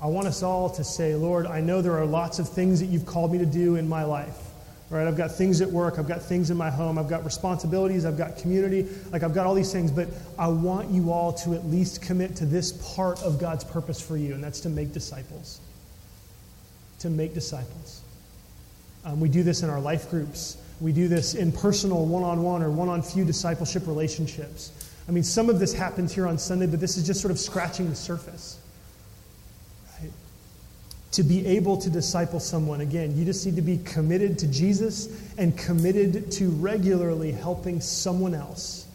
I 0.00 0.06
want 0.06 0.26
us 0.26 0.42
all 0.42 0.68
to 0.70 0.84
say, 0.84 1.14
Lord, 1.14 1.46
I 1.46 1.60
know 1.60 1.80
there 1.80 1.96
are 1.98 2.04
lots 2.04 2.38
of 2.38 2.48
things 2.48 2.80
that 2.80 2.86
you've 2.86 3.06
called 3.06 3.32
me 3.32 3.38
to 3.38 3.46
do 3.46 3.76
in 3.76 3.88
my 3.88 4.04
life. 4.04 4.47
Right? 4.90 5.06
I've 5.06 5.18
got 5.18 5.30
things 5.30 5.60
at 5.60 5.70
work, 5.70 5.98
I've 5.98 6.08
got 6.08 6.22
things 6.22 6.50
in 6.50 6.56
my 6.56 6.70
home, 6.70 6.98
I've 6.98 7.10
got 7.10 7.22
responsibilities, 7.22 8.06
I've 8.06 8.16
got 8.16 8.38
community, 8.38 8.88
like 9.12 9.22
I've 9.22 9.34
got 9.34 9.46
all 9.46 9.54
these 9.54 9.70
things, 9.70 9.90
but 9.90 10.08
I 10.38 10.48
want 10.48 10.90
you 10.90 11.12
all 11.12 11.32
to 11.34 11.52
at 11.52 11.66
least 11.66 12.00
commit 12.00 12.36
to 12.36 12.46
this 12.46 12.72
part 12.94 13.22
of 13.22 13.38
God's 13.38 13.64
purpose 13.64 14.00
for 14.00 14.16
you, 14.16 14.32
and 14.32 14.42
that's 14.42 14.60
to 14.60 14.70
make 14.70 14.94
disciples. 14.94 15.60
To 17.00 17.10
make 17.10 17.34
disciples. 17.34 18.00
Um, 19.04 19.20
we 19.20 19.28
do 19.28 19.42
this 19.42 19.62
in 19.62 19.68
our 19.68 19.80
life 19.80 20.10
groups. 20.10 20.56
We 20.80 20.92
do 20.92 21.06
this 21.06 21.34
in 21.34 21.52
personal 21.52 22.06
one 22.06 22.22
on 22.22 22.42
one 22.42 22.62
or 22.62 22.70
one 22.70 22.88
on 22.88 23.02
few 23.02 23.26
discipleship 23.26 23.86
relationships. 23.86 24.72
I 25.06 25.12
mean, 25.12 25.22
some 25.22 25.50
of 25.50 25.58
this 25.58 25.74
happens 25.74 26.14
here 26.14 26.26
on 26.26 26.38
Sunday, 26.38 26.66
but 26.66 26.80
this 26.80 26.96
is 26.96 27.06
just 27.06 27.20
sort 27.20 27.30
of 27.30 27.38
scratching 27.38 27.90
the 27.90 27.96
surface 27.96 28.58
to 31.18 31.24
be 31.24 31.44
able 31.44 31.76
to 31.76 31.90
disciple 31.90 32.38
someone. 32.38 32.80
Again, 32.80 33.16
you 33.16 33.24
just 33.24 33.44
need 33.44 33.56
to 33.56 33.62
be 33.62 33.78
committed 33.78 34.38
to 34.38 34.46
Jesus 34.46 35.08
and 35.36 35.58
committed 35.58 36.30
to 36.30 36.48
regularly 36.50 37.32
helping 37.32 37.80
someone 37.80 38.36
else 38.36 38.86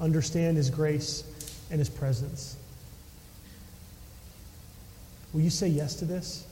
understand 0.00 0.56
His 0.56 0.70
grace 0.70 1.22
and 1.70 1.78
His 1.78 1.90
presence. 1.90 2.56
Will 5.34 5.42
you 5.42 5.50
say 5.50 5.68
yes 5.68 5.96
to 5.96 6.06
this? 6.06 6.46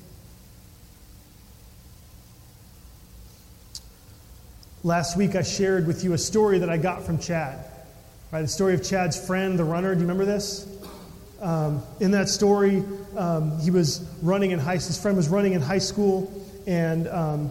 Last 4.82 5.16
week, 5.16 5.36
I 5.36 5.42
shared 5.42 5.86
with 5.86 6.04
you 6.04 6.12
a 6.12 6.18
story 6.18 6.58
that 6.58 6.68
I 6.68 6.76
got 6.76 7.02
from 7.02 7.18
Chad. 7.18 7.64
Right, 8.30 8.42
the 8.42 8.48
story 8.48 8.74
of 8.74 8.84
Chad's 8.84 9.26
friend, 9.26 9.58
the 9.58 9.64
runner. 9.64 9.94
Do 9.94 10.02
you 10.02 10.06
remember 10.06 10.26
this? 10.26 10.68
Um, 11.40 11.82
in 11.98 12.10
that 12.10 12.28
story, 12.28 12.82
um, 13.16 13.58
he 13.60 13.70
was 13.70 14.06
running 14.22 14.50
in 14.50 14.58
high. 14.58 14.74
His 14.74 15.00
friend 15.00 15.16
was 15.16 15.28
running 15.28 15.52
in 15.52 15.60
high 15.60 15.78
school, 15.78 16.32
and 16.66 17.08
um, 17.08 17.50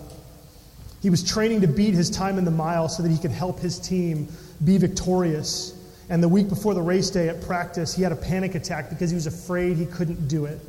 he 1.02 1.10
was 1.10 1.24
training 1.24 1.62
to 1.62 1.68
beat 1.68 1.94
his 1.94 2.10
time 2.10 2.38
in 2.38 2.46
the 2.46 2.52
mile 2.52 2.88
so 2.88 3.04
that 3.04 3.10
he 3.10 3.18
could 3.18 3.32
help 3.32 3.60
his 3.60 3.78
team 3.80 4.28
be 4.64 4.78
victorious. 4.78 5.78
And 6.10 6.22
the 6.22 6.30
week 6.30 6.50
before 6.50 6.74
the 6.74 6.82
race 6.82 7.10
day 7.10 7.30
at 7.30 7.42
practice, 7.42 7.94
he 7.94 8.02
had 8.02 8.12
a 8.12 8.16
panic 8.16 8.56
attack 8.56 8.90
because 8.90 9.10
he 9.10 9.16
was 9.16 9.28
afraid 9.28 9.78
he 9.78 9.86
couldn't 9.86 10.28
do 10.28 10.46
it. 10.46 10.60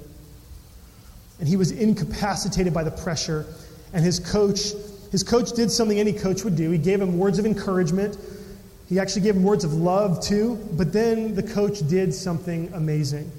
And 1.38 1.48
he 1.48 1.56
was 1.56 1.72
incapacitated 1.72 2.72
by 2.72 2.84
the 2.84 2.90
pressure. 2.90 3.46
And 3.92 4.04
his 4.04 4.18
coach, 4.18 4.72
his 5.10 5.22
coach 5.22 5.52
did 5.52 5.70
something 5.70 5.98
any 5.98 6.12
coach 6.12 6.44
would 6.44 6.56
do. 6.56 6.70
He 6.70 6.78
gave 6.78 7.00
him 7.00 7.18
words 7.18 7.38
of 7.38 7.46
encouragement. 7.46 8.16
He 8.88 8.98
actually 8.98 9.22
gave 9.22 9.36
him 9.36 9.42
words 9.42 9.64
of 9.64 9.72
love 9.72 10.20
too. 10.20 10.58
But 10.72 10.92
then 10.92 11.34
the 11.34 11.42
coach 11.42 11.86
did 11.88 12.14
something 12.14 12.72
amazing. 12.72 13.30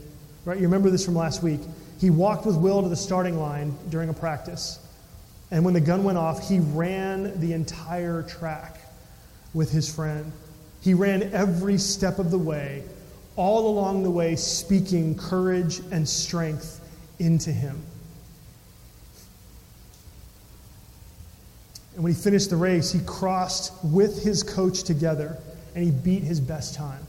Right? 0.46 0.58
You 0.58 0.64
remember 0.64 0.92
this 0.92 1.04
from 1.04 1.16
last 1.16 1.42
week. 1.42 1.60
He 2.00 2.12
walked 2.12 2.46
with 2.46 2.56
Will 2.56 2.84
to 2.84 2.90
the 2.90 2.96
starting 2.96 3.40
line 3.40 3.76
during 3.90 4.10
a 4.10 4.14
practice. 4.14 4.80
And 5.50 5.66
when 5.66 5.74
the 5.74 5.82
gun 5.82 6.04
went 6.04 6.18
off, 6.18 6.48
he 6.48 6.60
ran 6.60 7.40
the 7.40 7.54
entire 7.54 8.22
track 8.24 8.78
with 9.54 9.72
his 9.72 9.94
friend. 9.94 10.32
He 10.82 10.94
ran 10.94 11.24
every 11.34 11.80
step 11.80 12.20
of 12.20 12.30
the 12.30 12.38
way, 12.38 12.84
all 13.36 13.70
along 13.70 14.04
the 14.04 14.12
way, 14.12 14.36
speaking 14.36 15.18
courage 15.18 15.80
and 15.92 16.08
strength 16.08 16.80
into 17.18 17.52
him. 17.52 17.82
And 21.96 22.04
when 22.04 22.14
he 22.14 22.20
finished 22.20 22.50
the 22.50 22.58
race, 22.58 22.92
he 22.92 23.00
crossed 23.06 23.74
with 23.84 24.22
his 24.22 24.44
coach 24.44 24.84
together 24.84 25.38
and 25.74 25.84
he 25.84 25.92
beat 25.92 26.24
his 26.24 26.40
best 26.40 26.76
time. 26.76 27.02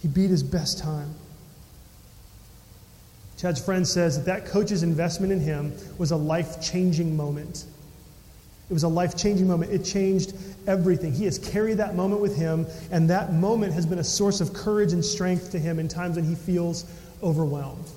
He 0.00 0.08
beat 0.08 0.30
his 0.30 0.42
best 0.42 0.78
time. 0.78 1.14
Chad's 3.42 3.60
friend 3.60 3.84
says 3.84 4.18
that 4.18 4.26
that 4.26 4.46
coach's 4.48 4.84
investment 4.84 5.32
in 5.32 5.40
him 5.40 5.72
was 5.98 6.12
a 6.12 6.16
life 6.16 6.62
changing 6.62 7.16
moment. 7.16 7.64
It 8.70 8.72
was 8.72 8.84
a 8.84 8.88
life 8.88 9.16
changing 9.16 9.48
moment. 9.48 9.72
It 9.72 9.82
changed 9.82 10.34
everything. 10.68 11.12
He 11.12 11.24
has 11.24 11.38
carried 11.40 11.78
that 11.78 11.96
moment 11.96 12.20
with 12.20 12.36
him, 12.36 12.68
and 12.92 13.10
that 13.10 13.32
moment 13.32 13.72
has 13.72 13.84
been 13.84 13.98
a 13.98 14.04
source 14.04 14.40
of 14.40 14.54
courage 14.54 14.92
and 14.92 15.04
strength 15.04 15.50
to 15.50 15.58
him 15.58 15.80
in 15.80 15.88
times 15.88 16.14
when 16.14 16.24
he 16.24 16.36
feels 16.36 16.84
overwhelmed. 17.20 17.90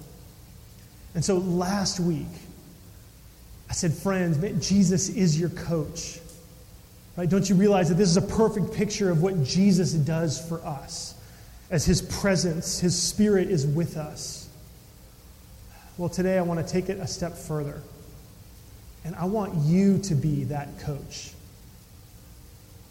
And 1.13 1.23
so 1.23 1.37
last 1.37 1.99
week, 1.99 2.25
I 3.69 3.73
said, 3.73 3.93
Friends, 3.93 4.39
Jesus 4.67 5.09
is 5.09 5.39
your 5.39 5.49
coach. 5.49 6.19
Right? 7.17 7.29
Don't 7.29 7.47
you 7.47 7.55
realize 7.55 7.89
that 7.89 7.95
this 7.95 8.09
is 8.09 8.17
a 8.17 8.23
perfect 8.23 8.73
picture 8.73 9.11
of 9.11 9.21
what 9.21 9.43
Jesus 9.43 9.93
does 9.93 10.43
for 10.49 10.65
us? 10.65 11.13
As 11.69 11.85
his 11.85 12.01
presence, 12.01 12.79
his 12.79 12.99
spirit 12.99 13.51
is 13.51 13.67
with 13.67 13.95
us. 13.95 14.44
Well, 15.97 16.09
today 16.09 16.37
I 16.37 16.41
want 16.41 16.65
to 16.65 16.71
take 16.71 16.89
it 16.89 16.99
a 16.99 17.07
step 17.07 17.33
further. 17.33 17.81
And 19.05 19.15
I 19.15 19.25
want 19.25 19.55
you 19.55 19.99
to 19.99 20.15
be 20.15 20.45
that 20.45 20.79
coach. 20.79 21.31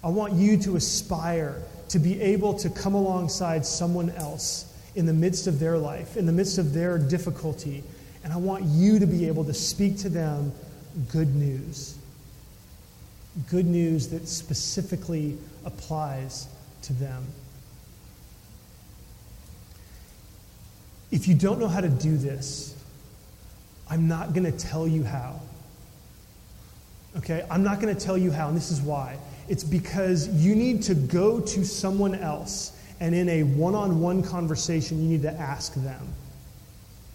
I 0.02 0.08
want 0.08 0.34
you 0.34 0.56
to 0.58 0.76
aspire 0.76 1.60
to 1.88 1.98
be 1.98 2.20
able 2.20 2.54
to 2.54 2.70
come 2.70 2.94
alongside 2.94 3.66
someone 3.66 4.10
else 4.10 4.72
in 4.94 5.06
the 5.06 5.12
midst 5.12 5.46
of 5.46 5.58
their 5.58 5.76
life, 5.76 6.16
in 6.16 6.24
the 6.24 6.32
midst 6.32 6.58
of 6.58 6.72
their 6.72 6.98
difficulty. 6.98 7.82
And 8.22 8.32
I 8.32 8.36
want 8.36 8.64
you 8.64 8.98
to 8.98 9.06
be 9.06 9.26
able 9.28 9.44
to 9.44 9.54
speak 9.54 9.98
to 9.98 10.08
them 10.08 10.52
good 11.10 11.34
news. 11.34 11.98
Good 13.50 13.66
news 13.66 14.08
that 14.08 14.28
specifically 14.28 15.36
applies 15.64 16.46
to 16.82 16.92
them. 16.94 17.24
If 21.10 21.28
you 21.28 21.34
don't 21.34 21.58
know 21.58 21.68
how 21.68 21.80
to 21.80 21.88
do 21.88 22.16
this, 22.16 22.73
I'm 23.88 24.08
not 24.08 24.32
going 24.32 24.50
to 24.50 24.56
tell 24.56 24.88
you 24.88 25.04
how. 25.04 25.40
Okay? 27.18 27.46
I'm 27.50 27.62
not 27.62 27.80
going 27.80 27.94
to 27.94 28.00
tell 28.00 28.18
you 28.18 28.30
how, 28.30 28.48
and 28.48 28.56
this 28.56 28.70
is 28.70 28.80
why. 28.80 29.18
It's 29.48 29.64
because 29.64 30.28
you 30.28 30.54
need 30.54 30.82
to 30.84 30.94
go 30.94 31.40
to 31.40 31.64
someone 31.64 32.14
else, 32.14 32.72
and 33.00 33.14
in 33.14 33.28
a 33.28 33.42
one 33.42 33.74
on 33.74 34.00
one 34.00 34.22
conversation, 34.22 35.02
you 35.02 35.08
need 35.08 35.22
to 35.22 35.32
ask 35.32 35.74
them. 35.74 36.08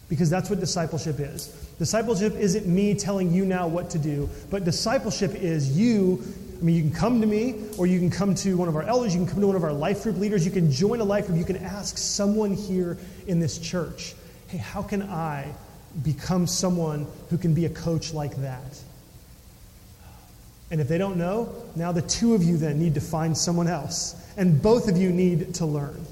Because 0.10 0.29
that's 0.29 0.49
what 0.49 0.60
discipleship 0.60 1.19
is. 1.19 1.47
Discipleship 1.77 2.36
isn't 2.36 2.67
me 2.67 2.93
telling 2.93 3.32
you 3.32 3.45
now 3.45 3.67
what 3.67 3.89
to 3.91 3.99
do, 3.99 4.29
but 4.49 4.63
discipleship 4.63 5.36
is 5.36 5.77
you. 5.77 6.21
I 6.60 6.63
mean, 6.63 6.75
you 6.75 6.82
can 6.82 6.91
come 6.91 7.21
to 7.21 7.27
me, 7.27 7.55
or 7.77 7.88
you 7.88 7.99
can 7.99 8.10
come 8.10 8.36
to 8.36 8.58
one 8.58 8.67
of 8.67 8.75
our 8.75 8.84
elders, 8.84 9.13
you 9.15 9.21
can 9.21 9.29
come 9.29 9.41
to 9.41 9.47
one 9.47 9.55
of 9.55 9.63
our 9.63 9.73
life 9.73 10.03
group 10.03 10.17
leaders, 10.17 10.45
you 10.45 10.51
can 10.51 10.71
join 10.71 10.99
a 10.99 11.03
life 11.03 11.27
group, 11.27 11.38
you 11.38 11.45
can 11.45 11.58
ask 11.58 11.97
someone 11.97 12.53
here 12.53 12.97
in 13.27 13.39
this 13.39 13.58
church, 13.58 14.13
hey, 14.47 14.58
how 14.58 14.84
can 14.84 15.03
I 15.03 15.51
become 16.04 16.47
someone 16.47 17.08
who 17.30 17.38
can 17.38 17.54
be 17.54 17.65
a 17.65 17.69
coach 17.69 18.13
like 18.13 18.36
that. 18.38 18.80
And 20.71 20.80
if 20.80 20.88
they 20.88 20.97
don't 20.97 21.17
know, 21.17 21.54
now 21.75 21.91
the 21.91 22.02
two 22.02 22.36
of 22.36 22.43
you 22.43 22.58
then 22.58 22.80
need 22.80 22.93
to 22.93 23.02
find 23.02 23.36
someone 23.38 23.67
else. 23.67 24.15
And 24.38 24.62
both 24.62 24.88
of 24.88 24.97
you 24.97 25.10
need 25.10 25.56
to 25.56 25.65
learn. 25.65 26.06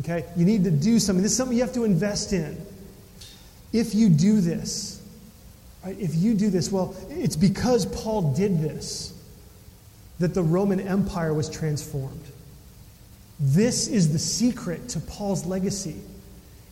Okay? 0.00 0.24
You 0.36 0.44
need 0.44 0.64
to 0.64 0.70
do 0.70 0.98
something. 0.98 1.22
This 1.22 1.32
is 1.32 1.38
something 1.38 1.56
you 1.56 1.62
have 1.62 1.74
to 1.74 1.84
invest 1.84 2.32
in. 2.32 2.60
If 3.72 3.94
you 3.94 4.08
do 4.08 4.40
this, 4.40 5.02
right, 5.84 5.98
if 5.98 6.14
you 6.14 6.34
do 6.34 6.50
this, 6.50 6.70
well, 6.70 6.94
it's 7.08 7.36
because 7.36 7.86
Paul 7.86 8.34
did 8.34 8.60
this 8.60 9.12
that 10.20 10.34
the 10.34 10.42
Roman 10.42 10.80
Empire 10.80 11.34
was 11.34 11.50
transformed. 11.50 12.22
This 13.40 13.88
is 13.88 14.12
the 14.12 14.18
secret 14.18 14.90
to 14.90 15.00
Paul's 15.00 15.44
legacy. 15.44 15.96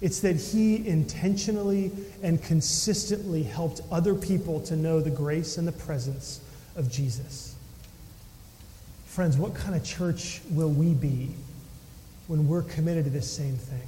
It's 0.02 0.18
that 0.20 0.34
he 0.34 0.86
intentionally 0.86 1.92
and 2.24 2.42
consistently 2.42 3.44
helped 3.44 3.80
other 3.92 4.16
people 4.16 4.60
to 4.62 4.74
know 4.74 5.00
the 5.00 5.10
grace 5.10 5.58
and 5.58 5.66
the 5.66 5.72
presence 5.72 6.40
of 6.74 6.90
Jesus. 6.90 7.54
Friends, 9.06 9.36
what 9.36 9.54
kind 9.54 9.76
of 9.76 9.84
church 9.84 10.40
will 10.50 10.70
we 10.70 10.92
be 10.92 11.30
when 12.26 12.48
we're 12.48 12.62
committed 12.62 13.04
to 13.04 13.10
this 13.10 13.30
same 13.30 13.54
thing? 13.54 13.86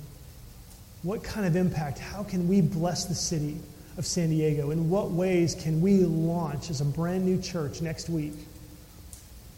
What 1.03 1.25
kind 1.25 1.47
of 1.49 1.57
impact? 1.57 1.99
How 1.99 2.23
can 2.23 2.47
we 2.47 2.61
bless 2.61 3.07
the 3.07 3.15
city 3.15 3.57
of 3.99 4.07
San 4.07 4.31
Diego? 4.31 4.71
In 4.71 4.89
what 4.89 5.11
ways 5.11 5.57
can 5.57 5.81
we 5.81 5.99
launch 5.99 6.71
as 6.71 6.81
a 6.81 6.85
brand 6.85 7.25
new 7.25 7.43
church 7.43 7.83
next 7.83 8.09
week, 8.09 8.35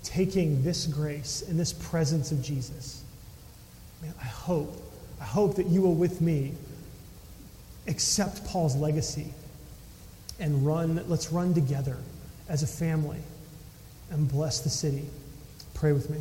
taking 0.02 0.62
this 0.62 0.86
grace 0.86 1.44
and 1.46 1.60
this 1.60 1.74
presence 1.74 2.32
of 2.32 2.42
Jesus? 2.42 3.04
Man, 4.00 4.14
I 4.18 4.24
hope 4.24 4.85
I 5.20 5.24
hope 5.24 5.56
that 5.56 5.66
you 5.66 5.82
will, 5.82 5.94
with 5.94 6.20
me, 6.20 6.52
accept 7.86 8.44
Paul's 8.46 8.76
legacy 8.76 9.32
and 10.38 10.66
run, 10.66 11.02
let's 11.08 11.32
run 11.32 11.54
together 11.54 11.96
as 12.48 12.62
a 12.62 12.66
family 12.66 13.20
and 14.10 14.30
bless 14.30 14.60
the 14.60 14.68
city. 14.68 15.04
Pray 15.74 15.92
with 15.92 16.10
me. 16.10 16.20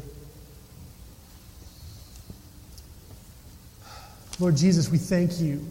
Lord 4.40 4.58
Jesus, 4.58 4.90
we 4.90 4.98
thank 4.98 5.40
you. 5.40 5.66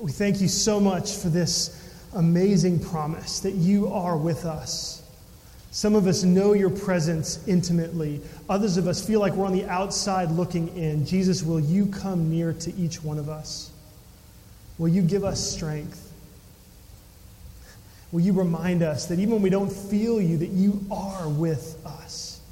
We 0.00 0.12
thank 0.12 0.40
you 0.40 0.48
so 0.48 0.80
much 0.80 1.16
for 1.16 1.28
this 1.28 1.78
amazing 2.14 2.80
promise 2.80 3.40
that 3.40 3.52
you 3.52 3.88
are 3.88 4.16
with 4.16 4.44
us. 4.44 5.01
Some 5.72 5.94
of 5.94 6.06
us 6.06 6.22
know 6.22 6.52
your 6.52 6.68
presence 6.68 7.42
intimately. 7.48 8.20
Others 8.50 8.76
of 8.76 8.86
us 8.86 9.04
feel 9.04 9.20
like 9.20 9.32
we're 9.32 9.46
on 9.46 9.54
the 9.54 9.64
outside 9.64 10.30
looking 10.30 10.68
in. 10.76 11.06
Jesus, 11.06 11.42
will 11.42 11.60
you 11.60 11.86
come 11.86 12.30
near 12.30 12.52
to 12.52 12.74
each 12.74 13.02
one 13.02 13.18
of 13.18 13.30
us? 13.30 13.70
Will 14.76 14.88
you 14.88 15.00
give 15.00 15.24
us 15.24 15.40
strength? 15.40 16.12
Will 18.12 18.20
you 18.20 18.34
remind 18.34 18.82
us 18.82 19.06
that 19.06 19.18
even 19.18 19.32
when 19.32 19.42
we 19.42 19.48
don't 19.48 19.72
feel 19.72 20.20
you, 20.20 20.36
that 20.36 20.50
you 20.50 20.84
are 20.90 21.26
with 21.26 21.80
us? 21.86 22.42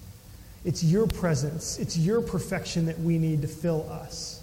It's 0.64 0.82
your 0.82 1.06
presence, 1.06 1.78
it's 1.78 1.98
your 1.98 2.22
perfection 2.22 2.86
that 2.86 2.98
we 2.98 3.18
need 3.18 3.42
to 3.42 3.48
fill 3.48 3.86
us. 3.90 4.42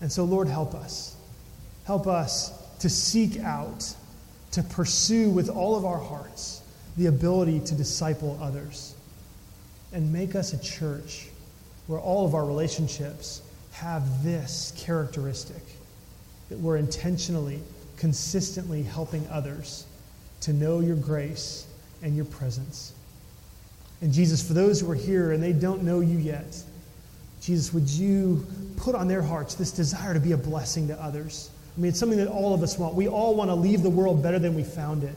And 0.00 0.10
so, 0.10 0.24
Lord, 0.24 0.48
help 0.48 0.74
us. 0.74 1.14
Help 1.84 2.08
us 2.08 2.50
to 2.80 2.88
seek 2.88 3.38
out, 3.38 3.94
to 4.50 4.64
pursue 4.64 5.30
with 5.30 5.48
all 5.48 5.76
of 5.76 5.84
our 5.84 5.98
hearts 5.98 6.61
the 6.96 7.06
ability 7.06 7.60
to 7.60 7.74
disciple 7.74 8.38
others 8.42 8.94
and 9.92 10.12
make 10.12 10.34
us 10.34 10.52
a 10.52 10.62
church 10.62 11.28
where 11.86 12.00
all 12.00 12.24
of 12.24 12.34
our 12.34 12.44
relationships 12.44 13.42
have 13.72 14.22
this 14.22 14.72
characteristic 14.76 15.62
that 16.48 16.58
we're 16.58 16.76
intentionally, 16.76 17.60
consistently 17.96 18.82
helping 18.82 19.26
others 19.30 19.86
to 20.40 20.52
know 20.52 20.80
your 20.80 20.96
grace 20.96 21.66
and 22.02 22.14
your 22.14 22.24
presence. 22.26 22.92
And 24.00 24.12
Jesus, 24.12 24.46
for 24.46 24.52
those 24.52 24.80
who 24.80 24.90
are 24.90 24.96
here 24.96 25.32
and 25.32 25.42
they 25.42 25.52
don't 25.52 25.82
know 25.82 26.00
you 26.00 26.18
yet, 26.18 26.62
Jesus, 27.40 27.72
would 27.72 27.88
you 27.88 28.46
put 28.76 28.94
on 28.94 29.08
their 29.08 29.22
hearts 29.22 29.54
this 29.54 29.72
desire 29.72 30.14
to 30.14 30.20
be 30.20 30.32
a 30.32 30.36
blessing 30.36 30.88
to 30.88 31.00
others? 31.00 31.50
I 31.76 31.80
mean, 31.80 31.88
it's 31.88 31.98
something 31.98 32.18
that 32.18 32.28
all 32.28 32.54
of 32.54 32.62
us 32.62 32.78
want. 32.78 32.94
We 32.94 33.08
all 33.08 33.34
want 33.34 33.50
to 33.50 33.54
leave 33.54 33.82
the 33.82 33.90
world 33.90 34.22
better 34.22 34.38
than 34.38 34.54
we 34.54 34.62
found 34.62 35.04
it. 35.04 35.14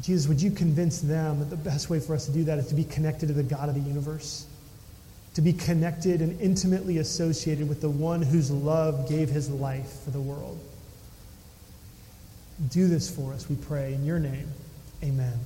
Jesus, 0.00 0.26
would 0.26 0.42
you 0.42 0.50
convince 0.50 1.00
them 1.00 1.38
that 1.38 1.50
the 1.50 1.56
best 1.56 1.88
way 1.88 2.00
for 2.00 2.14
us 2.14 2.26
to 2.26 2.32
do 2.32 2.44
that 2.44 2.58
is 2.58 2.66
to 2.68 2.74
be 2.74 2.84
connected 2.84 3.26
to 3.28 3.32
the 3.32 3.42
God 3.42 3.68
of 3.68 3.74
the 3.74 3.80
universe? 3.80 4.46
To 5.34 5.40
be 5.40 5.52
connected 5.52 6.20
and 6.20 6.40
intimately 6.40 6.98
associated 6.98 7.68
with 7.68 7.80
the 7.80 7.90
one 7.90 8.22
whose 8.22 8.50
love 8.50 9.08
gave 9.08 9.28
his 9.28 9.50
life 9.50 10.00
for 10.04 10.10
the 10.10 10.20
world. 10.20 10.58
Do 12.70 12.88
this 12.88 13.10
for 13.10 13.32
us, 13.32 13.48
we 13.48 13.56
pray. 13.56 13.94
In 13.94 14.04
your 14.04 14.18
name, 14.18 14.48
amen. 15.02 15.38